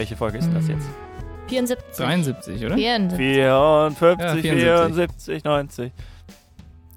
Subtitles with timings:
[0.00, 0.88] welche Folge ist denn das jetzt?
[1.48, 1.94] 74.
[2.06, 2.74] 73, oder?
[2.74, 3.18] 74.
[3.18, 5.92] 54, Ja, 74, 90,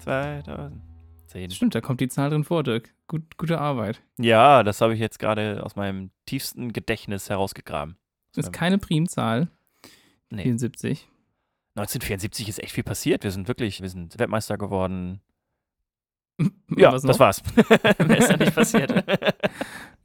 [0.00, 1.50] 2010.
[1.50, 2.94] Stimmt, da kommt die Zahl drin vor, Dirk.
[3.06, 4.00] Gut, gute Arbeit.
[4.18, 7.98] Ja, das habe ich jetzt gerade aus meinem tiefsten Gedächtnis herausgegraben.
[8.36, 9.48] Ist keine Primzahl.
[10.30, 10.44] Nee.
[10.44, 11.06] 74.
[11.74, 13.22] 1974 ist echt viel passiert.
[13.22, 15.20] Wir sind wirklich, wir sind Weltmeister geworden.
[16.74, 17.42] Ja, Was das war's.
[17.98, 18.92] Mehr ist ja nicht passiert.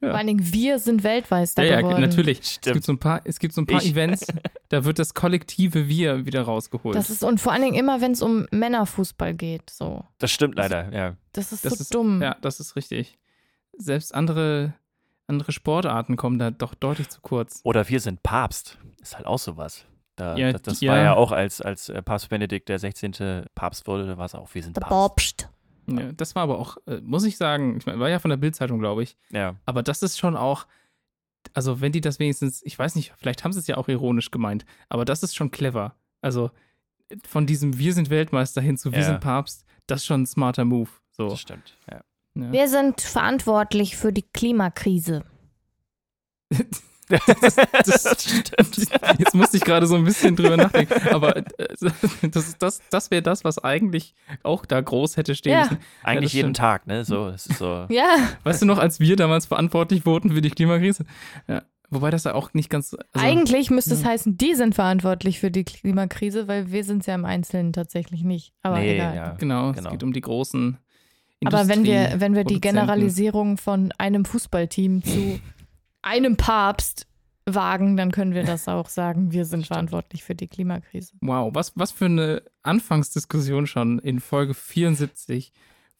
[0.00, 2.00] Vor allen Dingen, wir sind Weltmeister Ja, ja, geworden.
[2.00, 2.40] natürlich.
[2.40, 3.90] Es gibt so ein paar, es gibt so ein paar Ich.
[3.92, 4.26] Events,
[4.70, 6.96] da wird das kollektive Wir wieder rausgeholt.
[6.96, 9.68] Das ist, und vor allen Dingen immer, wenn es um Männerfußball geht.
[9.68, 10.02] So.
[10.18, 11.16] Das stimmt leider, ja.
[11.32, 12.22] Das ist das so ist, dumm.
[12.22, 13.18] Ja, das ist richtig.
[13.76, 14.72] Selbst andere,
[15.26, 17.60] andere Sportarten kommen da doch deutlich zu kurz.
[17.64, 18.78] Oder wir sind Papst.
[19.02, 19.84] Ist halt auch sowas.
[20.16, 20.92] Da, Ja, das das ja.
[20.92, 23.44] war ja auch, als, als äh, Papst Benedikt der 16.
[23.54, 24.90] Papst wurde, da war es auch, wir sind Der Papst.
[24.92, 25.48] Bobst.
[25.86, 28.36] Ja, das war aber auch, äh, muss ich sagen, ich mein, war ja von der
[28.36, 29.16] Bildzeitung, glaube ich.
[29.30, 29.56] Ja.
[29.66, 30.66] Aber das ist schon auch,
[31.54, 34.30] also wenn die das wenigstens, ich weiß nicht, vielleicht haben sie es ja auch ironisch
[34.30, 35.96] gemeint, aber das ist schon clever.
[36.20, 36.50] Also
[37.26, 39.04] von diesem Wir sind Weltmeister hin zu Wir Ja.
[39.06, 40.90] sind Papst, das ist schon ein smarter Move.
[41.12, 41.30] So.
[41.30, 41.76] Das stimmt.
[41.90, 42.00] Ja.
[42.36, 42.52] Ja.
[42.52, 45.24] Wir sind verantwortlich für die Klimakrise.
[47.10, 48.04] Das,
[49.18, 51.08] Jetzt musste ich gerade so ein bisschen drüber nachdenken.
[51.12, 51.42] Aber äh,
[52.30, 55.60] das, das, das wäre das, was eigentlich auch da groß hätte stehen Ja.
[55.64, 55.78] müssen.
[56.02, 56.56] Eigentlich das jeden stimmt.
[56.56, 57.04] Tag, ne?
[57.04, 57.86] So, es ist so.
[57.88, 61.04] Ja, Weißt du noch, als wir damals verantwortlich wurden für die Klimakrise?
[61.48, 61.62] Ja.
[61.92, 62.94] Wobei das ja auch nicht ganz.
[63.12, 64.10] Also, eigentlich müsste es ja.
[64.10, 68.22] heißen, die sind verantwortlich für die Klimakrise, weil wir sind es ja im Einzelnen tatsächlich
[68.22, 68.52] nicht.
[68.62, 69.16] Aber nee, egal.
[69.16, 69.30] ja.
[69.32, 69.86] Genau, Genau.
[69.88, 70.78] es geht um die großen.
[71.44, 72.60] Aber wenn wir, wenn wir die.
[72.60, 75.40] Generalisierung von einem Fußballteam zu
[76.02, 77.06] einem Papst
[77.46, 79.32] wagen, dann können wir das auch sagen.
[79.32, 79.74] Wir sind Stimmt.
[79.74, 81.14] verantwortlich für die Klimakrise.
[81.20, 85.52] Wow, was, was für eine Anfangsdiskussion schon in Folge 74.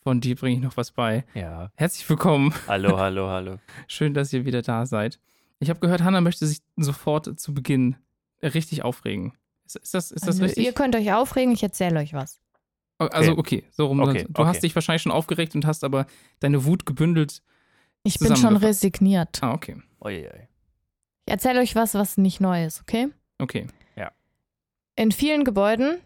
[0.03, 1.25] Von dir bringe ich noch was bei.
[1.35, 1.71] Ja.
[1.77, 2.55] Herzlich willkommen.
[2.67, 3.59] Hallo, hallo, hallo.
[3.87, 5.21] Schön, dass ihr wieder da seid.
[5.59, 7.97] Ich habe gehört, Hannah möchte sich sofort zu Beginn
[8.43, 9.35] richtig aufregen.
[9.67, 10.65] Ist, ist das, ist das Also, richtig?
[10.65, 12.41] ihr könnt euch aufregen, ich erzähle euch was.
[12.99, 14.01] Also, okay, so rum.
[14.01, 14.49] Okay, du okay.
[14.49, 16.07] hast dich wahrscheinlich schon aufgeregt und hast aber
[16.41, 17.43] deine Wut gebündelt.
[18.03, 19.43] Ich bin schon resigniert.
[19.43, 19.77] Ah, okay.
[20.03, 20.49] Uiui.
[21.27, 23.09] Ich erzähle euch was, was nicht neu ist, okay?
[23.39, 23.67] Okay.
[25.01, 25.99] In vielen Gebäuden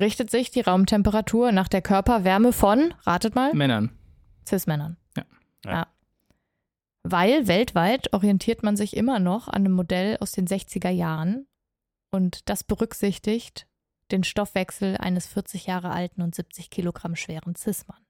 [0.00, 3.96] richtet sich die Raumtemperatur nach der Körperwärme von, ratet mal, Männern.
[4.44, 4.96] Cis-Männern.
[5.16, 5.24] Ja.
[5.64, 5.86] Ja.
[7.04, 11.46] Weil weltweit orientiert man sich immer noch an einem Modell aus den 60er Jahren
[12.10, 13.68] und das berücksichtigt
[14.10, 18.04] den Stoffwechsel eines 40 Jahre alten und 70 Kilogramm schweren Cis-Mann.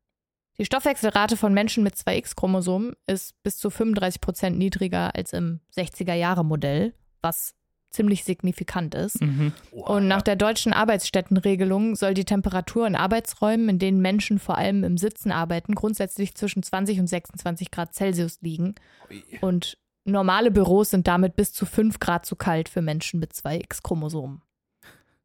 [0.63, 6.95] Die Stoffwechselrate von Menschen mit 2X-Chromosomen ist bis zu 35 Prozent niedriger als im 60er-Jahre-Modell,
[7.21, 7.57] was
[7.91, 9.21] ziemlich signifikant ist.
[9.21, 9.53] Mhm.
[9.73, 14.57] Oha, Und nach der deutschen Arbeitsstättenregelung soll die Temperatur in Arbeitsräumen, in denen Menschen vor
[14.57, 18.77] allem im Sitzen arbeiten, grundsätzlich zwischen 20 und 26 Grad Celsius liegen.
[19.11, 19.21] Ui.
[19.41, 24.43] Und normale Büros sind damit bis zu 5 Grad zu kalt für Menschen mit 2X-Chromosomen.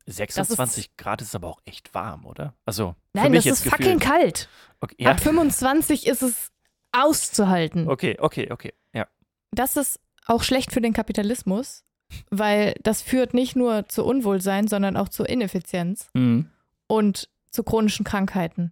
[0.07, 2.53] 26 Grad ist aber auch echt warm, oder?
[2.65, 4.03] Also, Nein, mich das ist fucking gefühlt.
[4.03, 4.49] kalt.
[4.79, 5.11] Okay, ja.
[5.11, 6.51] Ab 25 ist es
[6.91, 7.87] auszuhalten.
[7.89, 8.73] okay, okay, okay.
[8.93, 9.07] Ja.
[9.51, 11.83] Das ist auch schlecht für den Kapitalismus,
[12.29, 16.09] weil das führt nicht nur zu Unwohlsein, sondern auch zur Ineffizienz.
[16.13, 16.49] Mhm.
[16.87, 18.71] und zu chronischen Krankheiten.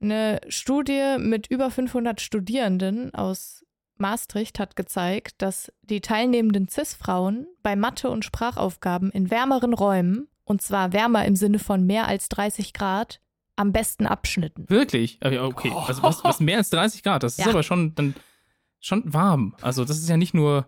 [0.00, 3.64] Eine Studie mit über 500 Studierenden aus
[3.96, 10.62] Maastricht hat gezeigt, dass die teilnehmenden CIS-Frauen bei Mathe- und Sprachaufgaben in wärmeren Räumen, und
[10.62, 13.20] zwar wärmer im Sinne von mehr als 30 Grad,
[13.56, 14.64] am besten abschnitten.
[14.68, 15.18] Wirklich?
[15.22, 15.72] Okay.
[15.86, 17.50] Also was, was mehr als 30 Grad, das ist Ja.
[17.52, 18.14] aber schon dann
[18.80, 19.54] schon warm.
[19.60, 20.66] Also das ist ja nicht nur.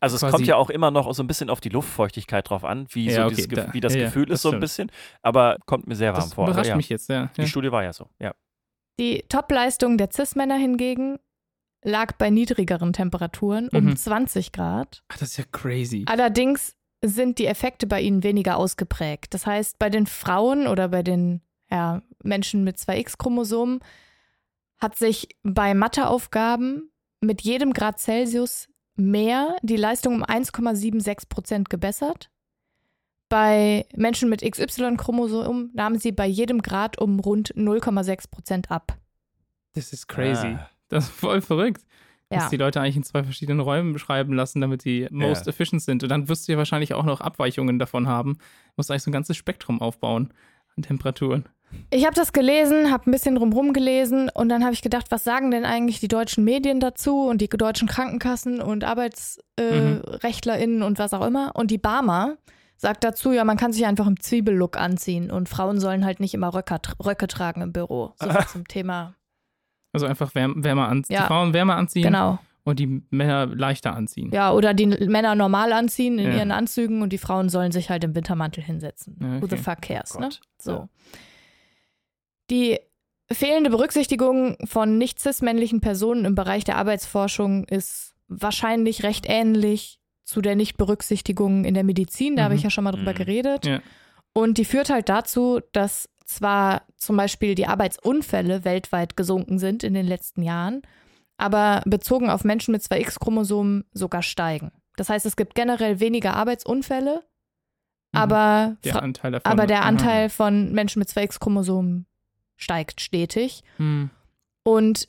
[0.00, 2.86] Also es kommt ja auch immer noch so ein bisschen auf die Luftfeuchtigkeit drauf an,
[2.90, 4.58] wie, Ja, so okay, dieses, da- wie das ja, ja, Gefühl das ist so ein
[4.60, 4.90] bisschen.
[5.22, 6.48] Aber kommt mir sehr warm Das vor.
[6.48, 7.30] Überrascht ja, mich jetzt, ja.
[7.36, 7.46] Die ja.
[7.46, 8.34] Studie war ja so, ja.
[8.98, 11.18] Die Topleistung der CIS-Männer hingegen
[11.84, 13.96] lag bei niedrigeren Temperaturen um Mhm.
[13.96, 15.04] 20 Grad.
[15.08, 16.04] Ach, das ist ja crazy.
[16.08, 16.74] Allerdings
[17.08, 19.34] sind die Effekte bei ihnen weniger ausgeprägt.
[19.34, 23.80] Das heißt, bei den Frauen oder bei den ja, Menschen mit 2x-Chromosomen
[24.78, 32.30] hat sich bei Matheaufgaben mit jedem Grad Celsius mehr die Leistung um 1,76 Prozent gebessert.
[33.28, 38.96] Bei Menschen mit XY-Chromosom nahmen sie bei jedem Grad um rund 0,6 Prozent ab.
[39.72, 40.56] Das ist crazy.
[40.58, 40.70] Ah.
[40.88, 41.82] Das ist voll verrückt.
[42.30, 42.38] Ja.
[42.38, 45.50] Dass die Leute eigentlich in zwei verschiedenen Räumen beschreiben lassen, damit die most Ja.
[45.50, 46.02] efficient sind.
[46.02, 48.34] Und dann wirst du ja wahrscheinlich auch noch Abweichungen davon haben.
[48.34, 50.32] Du musst eigentlich so ein ganzes Spektrum aufbauen
[50.76, 51.48] an Temperaturen.
[51.90, 55.24] Ich habe das gelesen, habe ein bisschen drumherum gelesen und dann habe ich gedacht, was
[55.24, 60.86] sagen denn eigentlich die deutschen Medien dazu und die deutschen Krankenkassen und ArbeitsrechtlerInnen äh, Mhm.
[60.86, 61.52] Und was auch immer.
[61.54, 62.36] Und die Barmer
[62.76, 66.34] sagt dazu, ja, man kann sich einfach im Zwiebellook anziehen und Frauen sollen halt nicht
[66.34, 68.12] immer Röcker, Röcke tragen im Büro.
[68.20, 69.14] So viel zum Thema.
[69.92, 71.14] Also einfach wärm, wärmer anziehen.
[71.14, 71.22] Ja.
[71.22, 72.38] Die Frauen wärmer anziehen Genau.
[72.64, 74.32] Und die Männer leichter anziehen.
[74.32, 76.38] Ja, oder die Männer normal anziehen in Ja.
[76.38, 79.16] ihren Anzügen und die Frauen sollen sich halt im Wintermantel hinsetzen.
[79.20, 79.56] Ja, Who the okay.
[79.62, 80.28] fuck cares, Oh ne?
[80.58, 80.88] So.
[82.50, 82.78] Die
[83.30, 90.40] fehlende Berücksichtigung von nicht cis-männlichen Personen im Bereich der Arbeitsforschung ist wahrscheinlich recht ähnlich zu
[90.40, 92.36] der Nichtberücksichtigung in der Medizin.
[92.36, 92.58] Da habe Mhm.
[92.58, 93.16] ich ja schon mal drüber Mhm.
[93.16, 93.66] geredet.
[93.66, 93.80] Ja.
[94.32, 99.94] Und die führt halt dazu, dass zwar zum Beispiel die Arbeitsunfälle weltweit gesunken sind in
[99.94, 100.82] den letzten Jahren,
[101.38, 104.72] aber bezogen auf Menschen mit zwei X-Chromosomen sogar steigen.
[104.96, 107.22] Das heißt, es gibt generell weniger Arbeitsunfälle,
[108.12, 108.18] Mhm.
[108.20, 109.50] aber, Der Anteil davon.
[109.52, 109.84] aber der.
[109.84, 112.06] Anteil von Menschen mit zwei X-Chromosomen
[112.56, 113.62] steigt stetig.
[113.78, 114.10] Hm.
[114.62, 115.08] Und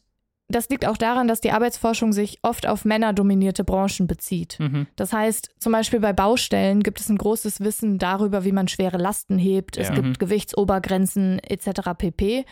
[0.50, 4.58] das liegt auch daran, dass die Arbeitsforschung sich oft auf männerdominierte Branchen bezieht.
[4.60, 4.88] Mhm.
[4.96, 8.98] Das heißt, zum Beispiel bei Baustellen gibt es ein großes Wissen darüber, wie man schwere
[8.98, 9.78] Lasten hebt.
[9.78, 9.96] Es Ja.
[9.96, 10.14] gibt Mhm.
[10.14, 11.94] Gewichtsobergrenzen etc.
[11.98, 12.46] pp.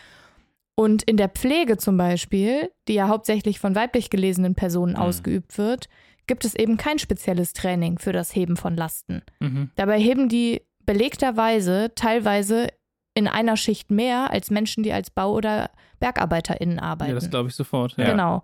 [0.77, 4.99] Und in der Pflege zum Beispiel, die ja hauptsächlich von weiblich gelesenen Personen Mhm.
[4.99, 5.87] ausgeübt wird,
[6.27, 9.21] gibt es eben kein spezielles Training für das Heben von Lasten.
[9.39, 9.69] Mhm.
[9.75, 12.67] Dabei heben die belegterweise teilweise
[13.13, 15.69] in einer Schicht mehr als Menschen, die als Bau- oder
[15.99, 17.11] BergarbeiterInnen arbeiten.
[17.11, 17.95] Ja, das glaube ich sofort.
[17.97, 18.09] Ja.
[18.11, 18.43] Genau.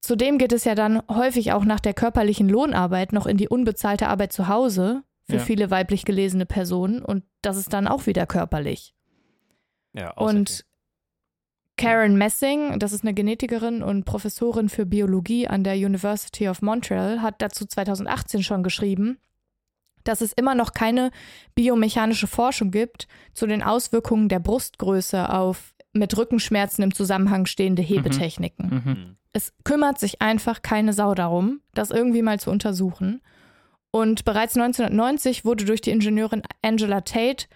[0.00, 4.08] Zudem geht es ja dann häufig auch nach der körperlichen Lohnarbeit noch in die unbezahlte
[4.08, 5.38] Arbeit zu Hause für Ja.
[5.38, 8.94] viele weiblich gelesene Personen und das ist dann auch wieder körperlich.
[9.92, 10.64] Ja, Und
[11.76, 17.22] Karen Messing, das ist eine Genetikerin und Professorin für Biologie an der University of Montreal,
[17.22, 19.18] hat dazu 2018 schon geschrieben,
[20.04, 21.10] dass es immer noch keine
[21.54, 28.82] biomechanische Forschung gibt zu den Auswirkungen der Brustgröße auf mit Rückenschmerzen im Zusammenhang stehende Hebetechniken.
[28.84, 28.92] Mhm.
[28.92, 29.16] Mhm.
[29.32, 33.22] Es kümmert sich einfach keine Sau darum, das irgendwie mal zu untersuchen.
[33.90, 37.46] Und bereits 1990 wurde durch die Ingenieurin Angela Tate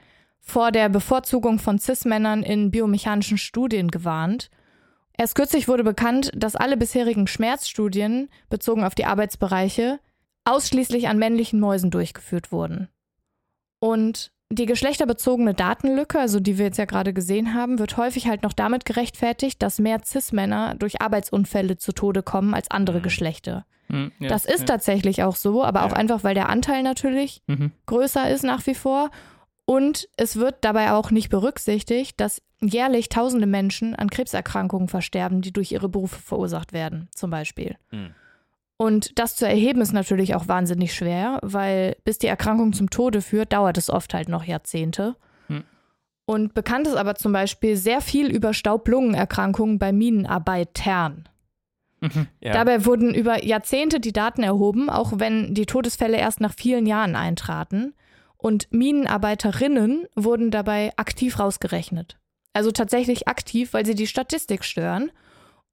[0.40, 4.50] vor der Bevorzugung von Cis-Männern in biomechanischen Studien gewarnt.
[5.18, 9.98] Erst kürzlich wurde bekannt, dass alle bisherigen Schmerzstudien bezogen auf die Arbeitsbereiche
[10.44, 12.88] ausschließlich an männlichen Mäusen durchgeführt wurden.
[13.80, 18.42] Und die geschlechterbezogene Datenlücke, also die wir jetzt ja gerade gesehen haben, wird häufig halt
[18.42, 23.02] noch damit gerechtfertigt, dass mehr Cis-Männer durch Arbeitsunfälle zu Tode kommen als andere Mhm.
[23.02, 23.66] Geschlechter.
[23.88, 24.12] Mhm.
[24.20, 24.66] Ja, das ist ja.
[24.66, 25.96] tatsächlich auch so, aber auch Ja.
[25.96, 27.72] einfach, weil der Anteil natürlich Mhm.
[27.86, 29.10] größer ist nach wie vor.
[29.64, 35.52] Und es wird dabei auch nicht berücksichtigt, dass jährlich tausende Menschen an Krebserkrankungen versterben, die
[35.52, 37.76] durch ihre Berufe verursacht werden, zum Beispiel.
[37.90, 38.14] Mhm.
[38.78, 43.22] Und das zu erheben ist natürlich auch wahnsinnig schwer, weil bis die Erkrankung zum Tode
[43.22, 45.16] führt, dauert es oft halt noch Jahrzehnte.
[45.46, 45.64] Hm.
[46.26, 51.28] Und bekannt ist aber zum Beispiel sehr viel über Staublungenerkrankungen bei Minenarbeitern.
[52.00, 52.26] Mhm.
[52.40, 52.52] Ja.
[52.52, 57.16] Dabei wurden über Jahrzehnte die Daten erhoben, auch wenn die Todesfälle erst nach vielen Jahren
[57.16, 57.94] eintraten.
[58.36, 62.18] Und Minenarbeiterinnen wurden dabei aktiv rausgerechnet.
[62.52, 65.10] Also tatsächlich aktiv, weil sie die Statistik stören.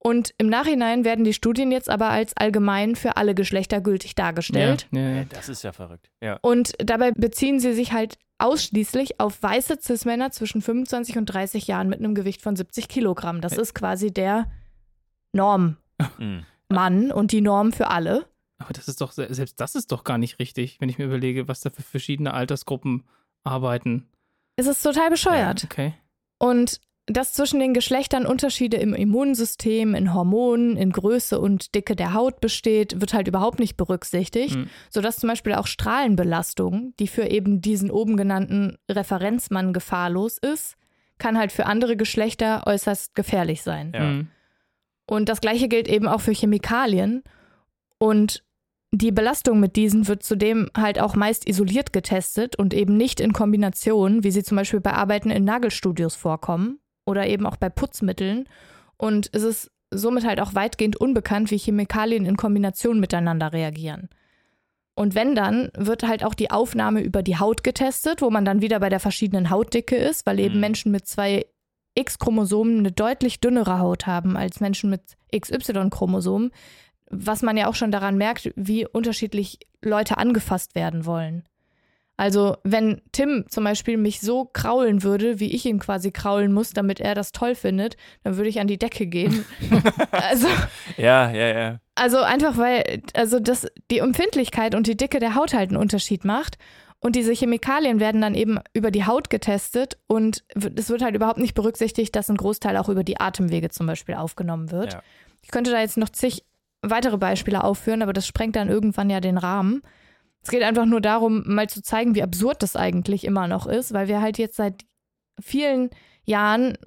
[0.04, 4.88] Und im Nachhinein werden die Studien jetzt aber als allgemein für alle Geschlechter gültig dargestellt.
[4.92, 5.24] Ja, ja, Ja, ja.
[5.30, 6.10] das ist ja verrückt.
[6.22, 6.40] Ja.
[6.42, 11.88] Und dabei beziehen sie sich halt ausschließlich auf weiße Cis-Männer zwischen 25 und 30 Jahren
[11.88, 13.40] mit einem Gewicht von 70 Kilogramm.
[13.40, 14.52] Das ist quasi der
[15.32, 15.78] Normmann
[16.20, 17.12] Mhm.
[17.12, 18.26] und die Norm für alle.
[18.58, 21.06] Aber das ist doch, se- selbst das ist doch gar nicht richtig, wenn ich mir
[21.06, 23.04] überlege, was da für verschiedene Altersgruppen
[23.44, 24.08] arbeiten.
[24.56, 25.64] Es ist total bescheuert.
[25.64, 25.94] Okay.
[26.40, 32.14] Und dass zwischen den Geschlechtern Unterschiede im Immunsystem, in Hormonen, in Größe und Dicke der
[32.14, 34.70] Haut besteht, wird halt überhaupt nicht berücksichtigt, Hm.
[34.90, 40.76] sodass zum Beispiel auch Strahlenbelastung, die für eben diesen oben genannten Referenzmann gefahrlos ist,
[41.18, 43.92] kann halt für andere Geschlechter äußerst gefährlich sein.
[43.94, 44.02] Ja.
[44.02, 44.28] Mhm.
[45.06, 47.24] Und das gleiche gilt eben auch für Chemikalien.
[47.98, 48.44] Und
[48.92, 53.34] die Belastung mit diesen wird zudem halt auch meist isoliert getestet und eben nicht in
[53.34, 58.48] Kombination, wie sie zum Beispiel bei Arbeiten in Nagelstudios vorkommen oder eben auch bei Putzmitteln.
[58.98, 64.10] Und es ist somit halt auch weitgehend unbekannt, wie Chemikalien in Kombination miteinander reagieren.
[64.96, 68.62] Und wenn dann, wird halt auch die Aufnahme über die Haut getestet, wo man dann
[68.62, 70.62] wieder bei der verschiedenen Hautdicke ist, weil eben Mhm.
[70.62, 71.46] Menschen mit zwei
[71.96, 75.02] X-Chromosomen eine deutlich dünnere Haut haben als Menschen mit
[75.36, 76.52] XY-Chromosomen,
[77.10, 81.44] was man ja auch schon daran merkt, wie unterschiedlich Leute angefasst werden wollen.
[82.16, 86.70] Also wenn Tim zum Beispiel mich so kraulen würde, wie ich ihn quasi kraulen muss,
[86.70, 89.46] damit er das toll findet, dann würde ich an die Decke gehen.
[90.12, 90.48] also,
[90.98, 91.80] ja, ja, ja.
[91.96, 96.24] also einfach weil, also das, die Empfindlichkeit und die Dicke der Haut halt einen Unterschied
[96.24, 96.58] macht.
[97.00, 101.40] Und diese Chemikalien werden dann eben über die Haut getestet und es wird halt überhaupt
[101.40, 104.94] nicht berücksichtigt, dass ein Großteil auch über die Atemwege zum Beispiel aufgenommen wird.
[104.94, 105.04] Ja.
[105.42, 106.46] Ich könnte da jetzt noch zig
[106.82, 109.82] weitere Beispiele aufführen, aber das sprengt dann irgendwann ja den Rahmen.
[110.44, 113.94] Es geht einfach nur darum, mal zu zeigen, wie absurd das eigentlich immer noch ist,
[113.94, 114.86] weil wir halt jetzt seit
[115.40, 115.90] vielen
[116.26, 116.78] Jahren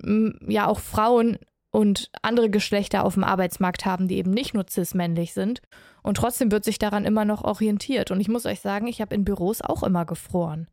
[0.47, 1.39] ja auch Frauen
[1.71, 5.61] und andere Geschlechter auf dem Arbeitsmarkt haben, die eben nicht nur cis-männlich sind.
[6.03, 8.11] Und trotzdem wird sich daran immer noch orientiert.
[8.11, 10.69] Und ich muss euch sagen, ich habe in Büros auch immer gefroren.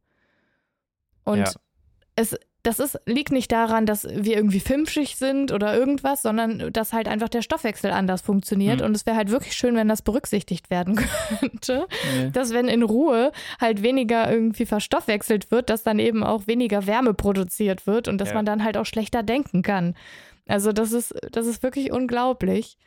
[1.25, 1.51] Und Ja.
[2.15, 6.93] es, das ist, liegt nicht daran, dass wir irgendwie filmschig sind oder irgendwas, sondern dass
[6.93, 8.79] halt einfach der Stoffwechsel anders funktioniert.
[8.79, 8.85] Mhm.
[8.85, 10.95] Und es wäre halt wirklich schön, wenn das berücksichtigt werden
[11.39, 12.29] könnte Nee.
[12.31, 17.13] dass wenn in Ruhe halt weniger irgendwie verstoffwechselt wird, dass dann eben auch weniger Wärme
[17.13, 18.35] produziert wird und dass Ja.
[18.35, 19.95] man dann halt auch schlechter denken kann.
[20.47, 22.77] Also das ist, das ist wirklich unglaublich.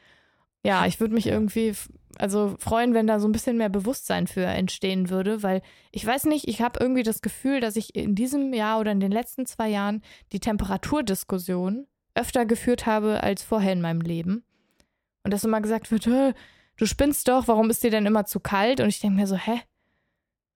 [0.65, 1.75] Ja, ich würde mich irgendwie
[2.19, 6.25] also freuen, wenn da so ein bisschen mehr Bewusstsein für entstehen würde, weil ich weiß
[6.25, 9.47] nicht, ich habe irgendwie das Gefühl, dass ich in diesem Jahr oder in den letzten
[9.47, 14.45] zwei Jahren die Temperaturdiskussion öfter geführt habe als vorher in meinem Leben.
[15.25, 16.33] Und dass immer gesagt wird, "Hä,
[16.77, 18.81] du spinnst doch, warum ist dir denn immer zu kalt?
[18.81, 19.61] Und ich denke mir so, hä?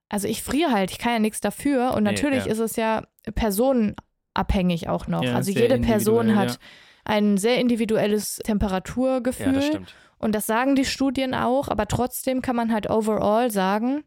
[0.08, 1.94] Also ich friere halt, ich kann ja nichts dafür.
[1.94, 2.52] Und Nee, natürlich ja.
[2.52, 5.22] ist es ja personenabhängig auch noch.
[5.22, 6.58] Ja, also jede Person hat
[7.04, 9.52] ein sehr individuelles Ja, Temperaturgefühl.
[9.52, 9.94] das stimmt.
[10.20, 14.04] Und das sagen die Studien auch, aber trotzdem kann man halt overall sagen,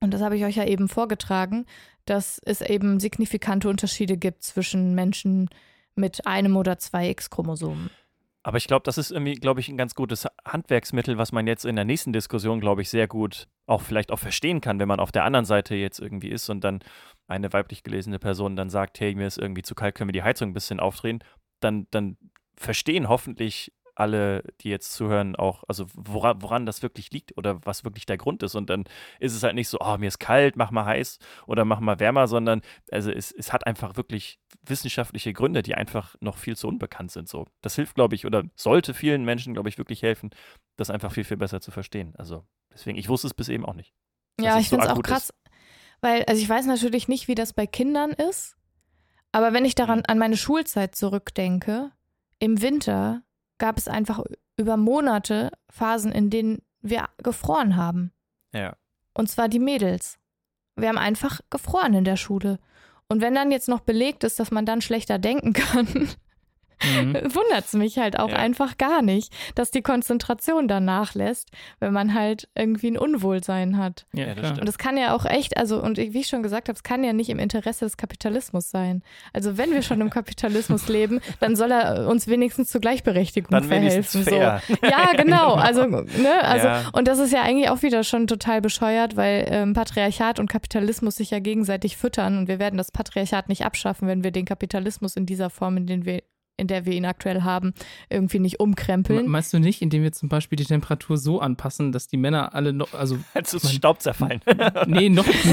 [0.00, 1.66] und das habe ich euch ja eben vorgetragen,
[2.04, 5.50] dass es eben signifikante Unterschiede gibt zwischen Menschen
[5.96, 7.90] mit einem oder zwei X-Chromosomen.
[8.42, 11.64] Aber ich glaube, das ist irgendwie, glaube ich, ein ganz gutes Handwerksmittel, was man jetzt
[11.64, 15.00] in der nächsten Diskussion, glaube ich, sehr gut auch vielleicht auch verstehen kann, wenn man
[15.00, 16.80] auf der anderen Seite jetzt irgendwie ist und dann
[17.26, 20.22] eine weiblich gelesene Person dann sagt, hey, mir ist irgendwie zu kalt, können wir die
[20.22, 21.24] Heizung ein bisschen aufdrehen,
[21.60, 22.18] dann, dann
[22.54, 27.84] verstehen hoffentlich alle, die jetzt zuhören, auch, also woran, woran das wirklich liegt oder was
[27.84, 28.54] wirklich der Grund ist.
[28.54, 28.84] Und dann
[29.20, 32.00] ist es halt nicht so, oh, mir ist kalt, mach mal heiß oder mach mal
[32.00, 36.68] wärmer, sondern also es, es hat einfach wirklich wissenschaftliche Gründe, die einfach noch viel zu
[36.68, 37.28] unbekannt sind.
[37.28, 37.46] So.
[37.60, 40.30] Das hilft, glaube ich, oder sollte vielen Menschen, glaube ich, wirklich helfen,
[40.76, 42.14] das einfach viel, viel besser zu verstehen.
[42.16, 43.94] Also deswegen, ich wusste es bis eben auch nicht.
[44.40, 45.34] Ja, ich so finde es auch krass, ist.
[46.00, 48.56] weil, also ich weiß natürlich nicht, wie das bei Kindern ist,
[49.32, 50.04] aber wenn ich daran Mhm.
[50.08, 51.92] an meine Schulzeit zurückdenke,
[52.38, 53.22] im Winter
[53.64, 54.22] gab es einfach
[54.58, 58.12] über Monate Phasen, in denen wir gefroren haben.
[58.52, 58.76] Ja.
[59.14, 60.18] Und zwar die Mädels.
[60.76, 62.58] Wir haben einfach gefroren in der Schule.
[63.08, 66.10] Und wenn dann jetzt noch belegt ist, dass man dann schlechter denken kann,
[66.82, 67.14] Mhm.
[67.34, 68.36] wundert es mich halt auch Ja.
[68.36, 71.50] einfach gar nicht, dass die Konzentration dann nachlässt,
[71.80, 74.06] wenn man halt irgendwie ein Unwohlsein hat.
[74.12, 74.60] Ja, Ja, das stimmt.
[74.62, 77.04] Und es kann ja auch echt, also, und wie ich schon gesagt habe, es kann
[77.04, 79.02] ja nicht im Interesse des Kapitalismus sein.
[79.32, 83.64] Also, wenn wir schon im Kapitalismus leben, dann soll er uns wenigstens zur Gleichberechtigung Dann
[83.64, 84.24] verhelfen.
[84.24, 84.30] So.
[84.30, 84.62] fair.
[84.82, 85.54] Ja, genau.
[85.54, 86.82] Also, ne, also, Ja.
[86.92, 91.16] und das ist ja eigentlich auch wieder schon total bescheuert, weil ähm, Patriarchat und Kapitalismus
[91.16, 95.16] sich ja gegenseitig füttern und wir werden das Patriarchat nicht abschaffen, wenn wir den Kapitalismus
[95.16, 96.22] in dieser Form, in, den wir,
[96.56, 97.74] in der wir ihn aktuell haben,
[98.08, 99.26] irgendwie nicht Me- umkrempeln.
[99.28, 102.72] Meinst du nicht, indem wir zum Beispiel die Temperatur so anpassen, dass die Männer alle
[102.72, 104.40] noch, also Als ist Staub zerfallen.
[104.86, 105.48] nee, noch, die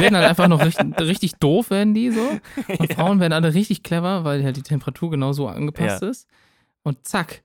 [0.00, 2.20] werden dann einfach noch richtig, richtig doof, werden die so.
[2.78, 6.08] Und Frauen werden alle richtig clever, weil halt die Temperatur genau so angepasst Ja.
[6.08, 6.28] ist.
[6.82, 7.42] Und zack,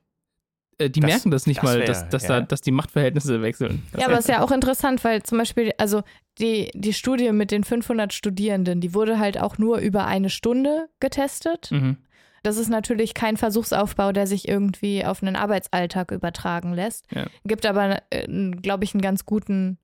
[0.78, 2.40] äh, die Das- merken das nicht das mal, wär- dass, dass, ja.
[2.40, 3.82] da, dass die Machtverhältnisse wechseln.
[3.92, 6.02] Das Ja, aber es ist ja auch interessant, weil zum Beispiel, also
[6.38, 10.88] die, die Studie mit den 500 Studierenden, die wurde halt auch nur über eine Stunde
[11.00, 11.70] getestet.
[11.70, 11.96] Mhm.
[12.42, 17.06] Das ist natürlich kein Versuchsaufbau, der sich irgendwie auf einen Arbeitsalltag übertragen lässt.
[17.12, 17.26] Ja.
[17.44, 19.78] Gibt aber, äh, glaube ich, einen ganz guten,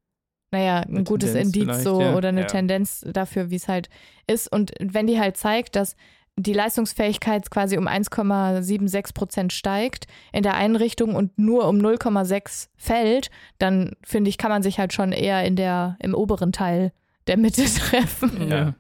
[0.50, 2.16] naja, ein Eine gutes Tendenz Indiz so ja.
[2.16, 2.46] oder eine Ja.
[2.46, 3.88] Tendenz dafür, wie es halt
[4.26, 4.50] ist.
[4.50, 5.94] Und wenn die halt zeigt, dass
[6.36, 12.68] die Leistungsfähigkeit quasi um 1,76 Prozent steigt in der einen Richtung und nur um 0,6
[12.76, 16.92] fällt, dann finde ich, kann man sich halt schon eher in der, im oberen Teil
[17.28, 18.48] der Mitte treffen.
[18.48, 18.58] Ja.
[18.58, 18.74] ja.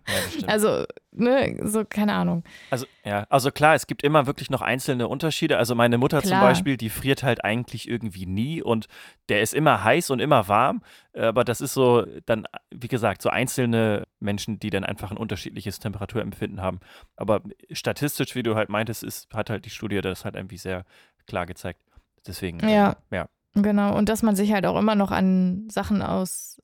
[0.46, 2.42] Also, ne, so, keine Ahnung.
[2.70, 5.58] Also, ja, also klar, es gibt immer wirklich noch einzelne Unterschiede.
[5.58, 6.42] Also meine Mutter zum Klar.
[6.42, 8.88] Beispiel, die friert halt eigentlich irgendwie nie und
[9.28, 10.82] der ist immer heiß und immer warm.
[11.12, 15.78] Aber das ist so dann, wie gesagt, so einzelne Menschen, die dann einfach ein unterschiedliches
[15.78, 16.80] Temperaturempfinden haben.
[17.16, 20.84] Aber statistisch, wie du halt meintest, ist, hat halt die Studie das halt irgendwie sehr
[21.26, 21.80] klar gezeigt.
[22.26, 22.96] Deswegen, Ja.
[23.10, 23.28] ja.
[23.54, 26.60] Genau, und dass man sich halt auch immer noch an Sachen aus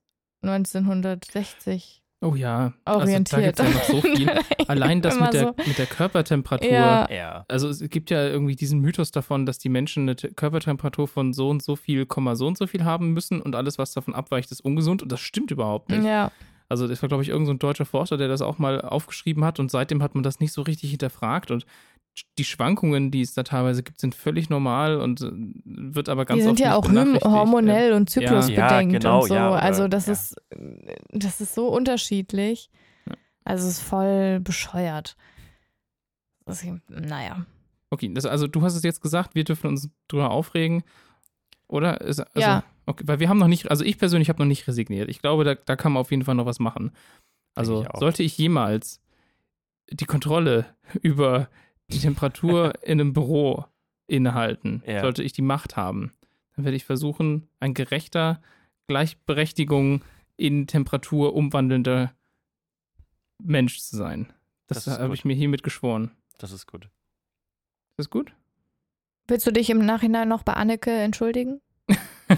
[0.47, 3.59] 1960 Oh ja, orientiert.
[3.59, 4.31] Also, da gibt's ja noch so viel.
[4.67, 5.53] Allein das mit der, so.
[5.67, 6.69] mit der Körpertemperatur.
[6.71, 7.45] Ja.
[7.47, 11.33] Also es gibt ja irgendwie diesen Mythos davon, dass die Menschen eine Te- Körpertemperatur von
[11.33, 14.15] so und so viel, Komma so und so viel haben müssen und alles, was davon
[14.15, 16.03] abweicht, ist ungesund und das stimmt überhaupt nicht.
[16.03, 16.31] Ja,
[16.67, 19.43] Also das war, glaube ich, irgendein so ein deutscher Forscher, der das auch mal aufgeschrieben
[19.45, 21.65] hat und seitdem hat man das nicht so richtig hinterfragt und
[22.37, 25.31] die Schwankungen, die es da teilweise gibt, sind völlig normal und äh,
[25.65, 27.25] wird aber ganz die sind oft ja auch benachrichtigt.
[27.25, 29.35] hormonell und Ja, zyklusbedingt genau, und so.
[29.35, 30.13] ja, oder- also das ja.
[30.13, 30.35] ist
[31.11, 32.69] das ist so unterschiedlich.
[33.05, 33.13] Ja.
[33.43, 35.15] Also es ist voll bescheuert.
[36.45, 37.45] Das ist, naja.
[37.89, 40.83] Okay, das, also du hast es jetzt gesagt, wir dürfen uns drüber aufregen,
[41.67, 42.01] oder?
[42.01, 42.63] Ist, also, Ja.
[42.87, 45.09] Okay, weil wir haben noch nicht, also ich persönlich habe noch nicht resigniert.
[45.09, 46.91] Ich glaube, da, da kann man auf jeden Fall noch was machen.
[47.55, 49.01] Also ich sollte ich jemals
[49.89, 50.65] die Kontrolle
[51.01, 51.49] über
[51.89, 53.65] die Temperatur in einem Büro
[54.07, 55.01] innehalten, Ja.
[55.01, 56.11] sollte ich die Macht haben,
[56.55, 58.41] dann werde ich versuchen, ein gerechter,
[58.87, 60.03] Gleichberechtigung
[60.37, 62.13] in Temperatur umwandelnder
[63.43, 64.31] Mensch zu sein.
[64.67, 66.11] Das, Das ist habe ich mir hiermit geschworen.
[66.37, 66.85] Das ist gut.
[66.85, 66.91] Ist
[67.97, 68.33] das gut?
[69.27, 71.61] Willst du dich im Nachhinein noch bei Anneke entschuldigen?